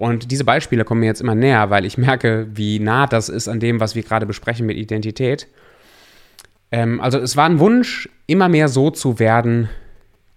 Und 0.00 0.30
diese 0.30 0.44
Beispiele 0.44 0.86
kommen 0.86 1.00
mir 1.00 1.08
jetzt 1.08 1.20
immer 1.20 1.34
näher, 1.34 1.68
weil 1.68 1.84
ich 1.84 1.98
merke, 1.98 2.46
wie 2.54 2.78
nah 2.78 3.06
das 3.06 3.28
ist 3.28 3.48
an 3.48 3.60
dem, 3.60 3.80
was 3.80 3.94
wir 3.94 4.02
gerade 4.02 4.24
besprechen 4.24 4.64
mit 4.64 4.78
Identität. 4.78 5.46
Ähm, 6.72 7.02
also 7.02 7.18
es 7.18 7.36
war 7.36 7.44
ein 7.44 7.58
Wunsch, 7.58 8.08
immer 8.26 8.48
mehr 8.48 8.68
so 8.68 8.90
zu 8.90 9.18
werden 9.18 9.68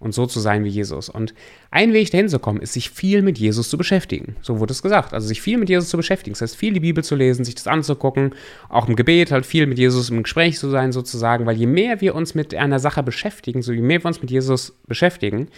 und 0.00 0.12
so 0.12 0.26
zu 0.26 0.38
sein 0.38 0.64
wie 0.64 0.68
Jesus. 0.68 1.08
Und 1.08 1.32
ein 1.70 1.94
Weg 1.94 2.10
dahin 2.10 2.28
zu 2.28 2.38
kommen, 2.40 2.60
ist, 2.60 2.74
sich 2.74 2.90
viel 2.90 3.22
mit 3.22 3.38
Jesus 3.38 3.70
zu 3.70 3.78
beschäftigen. 3.78 4.36
So 4.42 4.60
wurde 4.60 4.72
es 4.72 4.82
gesagt. 4.82 5.14
Also 5.14 5.28
sich 5.28 5.40
viel 5.40 5.56
mit 5.56 5.70
Jesus 5.70 5.88
zu 5.88 5.96
beschäftigen. 5.96 6.34
Das 6.34 6.42
heißt, 6.42 6.56
viel 6.56 6.74
die 6.74 6.80
Bibel 6.80 7.02
zu 7.02 7.14
lesen, 7.14 7.46
sich 7.46 7.54
das 7.54 7.66
anzugucken, 7.66 8.34
auch 8.68 8.86
im 8.86 8.96
Gebet 8.96 9.32
halt 9.32 9.46
viel 9.46 9.66
mit 9.66 9.78
Jesus 9.78 10.10
im 10.10 10.24
Gespräch 10.24 10.58
zu 10.58 10.68
sein 10.68 10.92
sozusagen. 10.92 11.46
Weil 11.46 11.56
je 11.56 11.66
mehr 11.66 12.02
wir 12.02 12.14
uns 12.14 12.34
mit 12.34 12.54
einer 12.54 12.80
Sache 12.80 13.02
beschäftigen, 13.02 13.62
so 13.62 13.72
je 13.72 13.80
mehr 13.80 14.02
wir 14.02 14.08
uns 14.08 14.20
mit 14.20 14.30
Jesus 14.30 14.74
beschäftigen, 14.86 15.48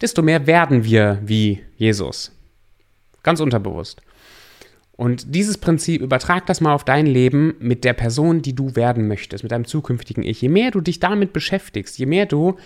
desto 0.00 0.22
mehr 0.22 0.46
werden 0.46 0.84
wir 0.84 1.18
wie 1.22 1.60
Jesus. 1.76 2.32
Ganz 3.22 3.40
unterbewusst. 3.40 4.02
Und 4.92 5.34
dieses 5.34 5.58
Prinzip, 5.58 6.02
übertrag 6.02 6.46
das 6.46 6.60
mal 6.60 6.74
auf 6.74 6.84
dein 6.84 7.06
Leben 7.06 7.54
mit 7.60 7.82
der 7.84 7.94
Person, 7.94 8.42
die 8.42 8.54
du 8.54 8.76
werden 8.76 9.08
möchtest, 9.08 9.42
mit 9.42 9.50
deinem 9.50 9.64
zukünftigen 9.64 10.22
Ich. 10.22 10.42
Je 10.42 10.48
mehr 10.48 10.70
du 10.70 10.80
dich 10.80 11.00
damit 11.00 11.32
beschäftigst, 11.32 11.98
je 11.98 12.06
mehr 12.06 12.26
du 12.26 12.56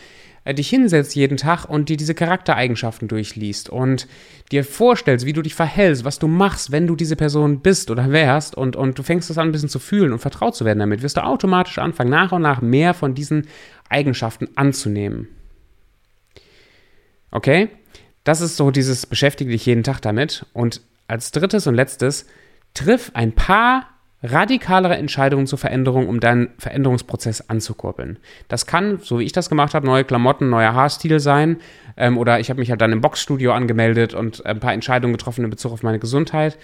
äh, 0.45 0.55
dich 0.55 0.69
hinsetzt 0.69 1.15
jeden 1.15 1.37
Tag 1.37 1.67
und 1.67 1.89
dir 1.89 1.97
diese 1.97 2.15
Charaktereigenschaften 2.15 3.09
durchliest 3.09 3.69
und 3.69 4.07
dir 4.53 4.65
vorstellst, 4.65 5.25
wie 5.25 5.33
du 5.33 5.43
dich 5.43 5.55
verhältst, 5.55 6.05
was 6.05 6.19
du 6.19 6.29
machst, 6.29 6.73
wenn 6.73 6.87
du 6.87 6.97
diese 6.97 7.17
Person 7.17 7.61
bist 7.61 7.91
oder 7.91 8.11
wärst 8.11 8.57
und, 8.57 8.77
und 8.77 8.99
du 8.99 9.03
fängst 9.03 9.29
das 9.29 9.39
an 9.39 9.49
ein 9.49 9.53
bisschen 9.53 9.69
zu 9.69 9.79
fühlen 9.79 10.13
und 10.13 10.21
vertraut 10.21 10.55
zu 10.55 10.65
werden 10.65 10.81
damit, 10.81 11.03
wirst 11.03 11.17
du 11.17 11.25
automatisch 11.25 11.79
anfangen, 11.79 12.11
nach 12.11 12.33
und 12.33 12.43
nach 12.43 12.61
mehr 12.61 12.95
von 12.95 13.15
diesen 13.15 13.47
Eigenschaften 13.89 14.49
anzunehmen. 14.57 15.29
Okay? 17.31 17.69
Das 18.27 18.41
ist 18.41 18.57
so 18.57 18.73
dieses 18.73 19.07
beschäftige 19.07 19.53
dich 19.53 19.65
jeden 19.67 19.85
Tag 19.85 20.01
damit. 20.01 20.47
Und 20.53 20.81
als 21.07 21.31
drittes 21.31 21.69
und 21.69 21.77
letztes, 21.77 22.27
triff 22.75 23.13
ein 23.15 23.31
paar 23.31 23.87
radikalere 24.21 24.97
Entscheidungen 24.97 25.47
zur 25.47 25.61
Veränderung, 25.61 26.09
um 26.09 26.19
deinen 26.19 26.49
Veränderungsprozess 26.59 27.49
anzukurbeln. 27.49 28.19
Das 28.49 28.67
kann, 28.67 28.99
so 28.99 29.21
wie 29.21 29.25
ich 29.25 29.31
das 29.31 29.49
gemacht 29.49 29.75
habe, 29.75 29.87
neue 29.87 30.03
Klamotten, 30.03 30.51
neuer 30.51 30.75
Haarstil 30.75 31.21
sein. 31.21 31.59
Ähm, 31.97 32.19
oder 32.19 32.41
ich 32.41 32.51
habe 32.51 32.59
mich 32.59 32.69
halt 32.71 32.81
dann 32.81 32.91
im 32.91 33.01
Boxstudio 33.01 33.53
angemeldet 33.53 34.13
und 34.13 34.45
ein 34.45 34.59
paar 34.59 34.73
Entscheidungen 34.73 35.15
getroffen 35.15 35.45
in 35.45 35.51
Bezug 35.51 35.71
auf 35.71 35.85
meine 35.85 36.01
Gesundheit. 36.01 36.59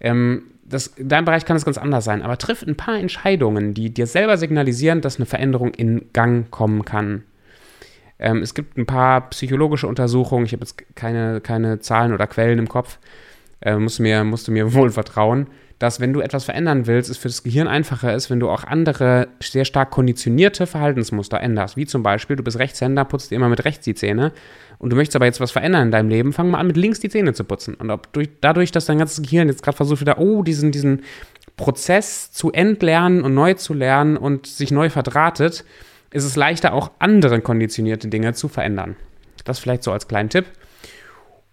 Ähm, 0.00 0.42
das, 0.64 0.88
in 0.88 1.08
deinem 1.08 1.26
Bereich 1.26 1.44
kann 1.44 1.56
es 1.56 1.64
ganz 1.64 1.78
anders 1.78 2.04
sein, 2.04 2.22
aber 2.22 2.36
triff 2.36 2.64
ein 2.66 2.76
paar 2.76 2.98
Entscheidungen, 2.98 3.74
die 3.74 3.94
dir 3.94 4.08
selber 4.08 4.38
signalisieren, 4.38 5.02
dass 5.02 5.18
eine 5.18 5.26
Veränderung 5.26 5.72
in 5.72 6.06
Gang 6.12 6.50
kommen 6.50 6.84
kann. 6.84 7.22
Ähm, 8.18 8.42
es 8.42 8.54
gibt 8.54 8.78
ein 8.78 8.86
paar 8.86 9.28
psychologische 9.30 9.86
Untersuchungen, 9.86 10.46
ich 10.46 10.52
habe 10.52 10.62
jetzt 10.62 10.76
keine, 10.94 11.40
keine 11.40 11.80
Zahlen 11.80 12.12
oder 12.12 12.26
Quellen 12.26 12.58
im 12.58 12.68
Kopf, 12.68 12.98
äh, 13.60 13.76
musst, 13.76 13.98
du 13.98 14.02
mir, 14.02 14.24
musst 14.24 14.48
du 14.48 14.52
mir 14.52 14.72
wohl 14.74 14.90
vertrauen, 14.90 15.48
dass 15.78 16.00
wenn 16.00 16.14
du 16.14 16.20
etwas 16.20 16.44
verändern 16.44 16.86
willst, 16.86 17.10
es 17.10 17.18
für 17.18 17.28
das 17.28 17.42
Gehirn 17.42 17.68
einfacher 17.68 18.14
ist, 18.14 18.30
wenn 18.30 18.40
du 18.40 18.48
auch 18.48 18.64
andere 18.64 19.28
sehr 19.40 19.66
stark 19.66 19.90
konditionierte 19.90 20.66
Verhaltensmuster 20.66 21.38
änderst. 21.38 21.76
Wie 21.76 21.84
zum 21.84 22.02
Beispiel, 22.02 22.36
du 22.36 22.42
bist 22.42 22.58
Rechtshänder, 22.58 23.04
putzt 23.04 23.30
dir 23.30 23.36
immer 23.36 23.50
mit 23.50 23.64
rechts 23.66 23.84
die 23.84 23.94
Zähne 23.94 24.32
und 24.78 24.90
du 24.90 24.96
möchtest 24.96 25.16
aber 25.16 25.26
jetzt 25.26 25.40
was 25.40 25.50
verändern 25.50 25.82
in 25.82 25.90
deinem 25.90 26.08
Leben, 26.08 26.32
fang 26.32 26.50
mal 26.50 26.58
an, 26.58 26.66
mit 26.66 26.78
links 26.78 27.00
die 27.00 27.10
Zähne 27.10 27.34
zu 27.34 27.44
putzen. 27.44 27.74
Und 27.74 27.90
ob 27.90 28.10
durch, 28.14 28.30
dadurch, 28.40 28.72
dass 28.72 28.86
dein 28.86 28.98
ganzes 28.98 29.22
Gehirn 29.22 29.48
jetzt 29.48 29.62
gerade 29.62 29.76
versucht 29.76 30.00
wieder, 30.00 30.18
oh, 30.18 30.42
diesen, 30.42 30.72
diesen 30.72 31.02
Prozess 31.58 32.32
zu 32.32 32.52
entlernen 32.52 33.22
und 33.22 33.34
neu 33.34 33.54
zu 33.54 33.74
lernen 33.74 34.16
und 34.16 34.46
sich 34.46 34.70
neu 34.70 34.88
verdrahtet, 34.88 35.64
ist 36.10 36.24
es 36.24 36.36
leichter, 36.36 36.72
auch 36.72 36.90
andere 36.98 37.40
konditionierte 37.40 38.08
Dinge 38.08 38.34
zu 38.34 38.48
verändern. 38.48 38.96
Das 39.44 39.58
vielleicht 39.58 39.82
so 39.82 39.92
als 39.92 40.08
kleinen 40.08 40.28
Tipp. 40.28 40.46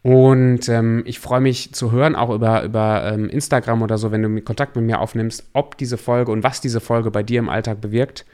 Und 0.04 0.68
ähm, 0.68 1.04
ich 1.06 1.20
freue 1.20 1.40
mich 1.40 1.74
zu 1.74 1.92
hören, 1.94 2.16
auch 2.16 2.30
über, 2.30 2.64
über 2.64 3.10
ähm, 3.14 3.30
Instagram 3.30 3.82
oder 3.82 3.98
so, 3.98 4.12
wenn 4.12 4.22
du 4.22 4.42
Kontakt 4.42 4.76
mit 4.76 4.84
mir 4.84 5.00
aufnimmst, 5.00 5.50
ob 5.54 5.78
diese 5.78 5.98
Folge 5.98 6.32
und 6.32 6.44
was 6.44 6.60
diese 6.60 6.82
Folge 6.82 7.10
bei 7.10 7.24
dir 7.24 7.40
im 7.40 7.48
Alltag 7.48 7.80
bewirkt. 7.80 8.26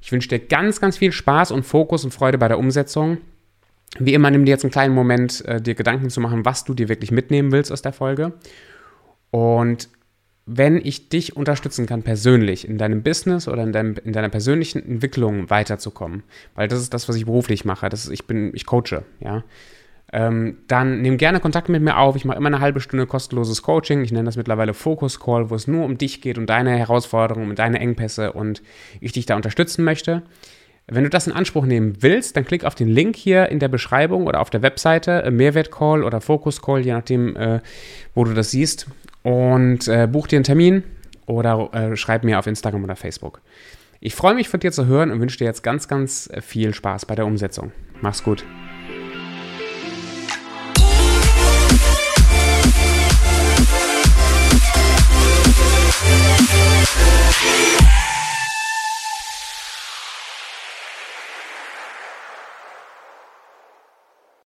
Ich 0.00 0.12
wünsche 0.12 0.28
dir 0.28 0.38
ganz, 0.38 0.80
ganz 0.80 0.96
viel 0.96 1.10
Spaß 1.10 1.50
und 1.50 1.64
Fokus 1.64 2.04
und 2.04 2.14
Freude 2.14 2.38
bei 2.38 2.46
der 2.46 2.58
Umsetzung. 2.58 3.18
Wie 3.98 4.14
immer, 4.14 4.30
nimm 4.30 4.44
dir 4.44 4.52
jetzt 4.52 4.64
einen 4.64 4.70
kleinen 4.70 4.94
Moment, 4.94 5.44
äh, 5.46 5.60
dir 5.60 5.74
Gedanken 5.74 6.08
zu 6.08 6.20
machen, 6.20 6.44
was 6.44 6.62
du 6.64 6.72
dir 6.72 6.88
wirklich 6.88 7.10
mitnehmen 7.10 7.50
willst 7.50 7.72
aus 7.72 7.82
der 7.82 7.92
Folge. 7.92 8.34
Und 9.32 9.88
wenn 10.50 10.78
ich 10.82 11.10
dich 11.10 11.36
unterstützen 11.36 11.84
kann, 11.84 12.02
persönlich 12.02 12.66
in 12.66 12.78
deinem 12.78 13.02
Business 13.02 13.48
oder 13.48 13.62
in, 13.62 13.72
deinem, 13.72 13.96
in 14.02 14.14
deiner 14.14 14.30
persönlichen 14.30 14.82
Entwicklung 14.82 15.50
weiterzukommen, 15.50 16.22
weil 16.54 16.68
das 16.68 16.80
ist 16.80 16.94
das, 16.94 17.06
was 17.06 17.16
ich 17.16 17.26
beruflich 17.26 17.66
mache. 17.66 17.90
Das 17.90 18.06
ist, 18.06 18.10
ich 18.10 18.26
bin, 18.26 18.52
ich 18.54 18.64
coache, 18.64 19.02
ja. 19.20 19.44
Ähm, 20.10 20.56
dann 20.66 21.02
nimm 21.02 21.18
gerne 21.18 21.38
Kontakt 21.38 21.68
mit 21.68 21.82
mir 21.82 21.98
auf. 21.98 22.16
Ich 22.16 22.24
mache 22.24 22.38
immer 22.38 22.46
eine 22.46 22.60
halbe 22.60 22.80
Stunde 22.80 23.06
kostenloses 23.06 23.60
Coaching. 23.62 24.02
Ich 24.02 24.10
nenne 24.10 24.24
das 24.24 24.38
mittlerweile 24.38 24.72
Focus 24.72 25.20
Call, 25.20 25.50
wo 25.50 25.54
es 25.54 25.66
nur 25.66 25.84
um 25.84 25.98
dich 25.98 26.22
geht 26.22 26.38
und 26.38 26.46
deine 26.46 26.78
Herausforderungen 26.78 27.50
und 27.50 27.58
deine 27.58 27.78
Engpässe 27.78 28.32
und 28.32 28.62
ich 29.02 29.12
dich 29.12 29.26
da 29.26 29.36
unterstützen 29.36 29.84
möchte. 29.84 30.22
Wenn 30.86 31.04
du 31.04 31.10
das 31.10 31.26
in 31.26 31.34
Anspruch 31.34 31.66
nehmen 31.66 31.98
willst, 32.00 32.38
dann 32.38 32.46
klick 32.46 32.64
auf 32.64 32.74
den 32.74 32.88
Link 32.88 33.16
hier 33.16 33.50
in 33.50 33.58
der 33.58 33.68
Beschreibung 33.68 34.26
oder 34.26 34.40
auf 34.40 34.48
der 34.48 34.62
Webseite, 34.62 35.24
äh, 35.24 35.30
Mehrwert 35.30 35.70
Call 35.70 36.02
oder 36.02 36.22
Focus 36.22 36.62
Call, 36.62 36.80
je 36.80 36.94
nachdem, 36.94 37.36
äh, 37.36 37.60
wo 38.14 38.24
du 38.24 38.32
das 38.32 38.50
siehst 38.50 38.86
und 39.22 39.88
äh, 39.88 40.06
buch 40.10 40.26
dir 40.26 40.36
einen 40.36 40.44
Termin 40.44 40.84
oder 41.26 41.70
äh, 41.72 41.96
schreib 41.96 42.24
mir 42.24 42.38
auf 42.38 42.46
Instagram 42.46 42.84
oder 42.84 42.96
Facebook. 42.96 43.40
Ich 44.00 44.14
freue 44.14 44.34
mich 44.34 44.48
von 44.48 44.60
dir 44.60 44.72
zu 44.72 44.86
hören 44.86 45.10
und 45.10 45.20
wünsche 45.20 45.38
dir 45.38 45.44
jetzt 45.44 45.62
ganz, 45.62 45.88
ganz 45.88 46.30
viel 46.40 46.72
Spaß 46.72 47.06
bei 47.06 47.16
der 47.16 47.26
Umsetzung. 47.26 47.72
Mach's 48.00 48.22
gut. 48.22 48.44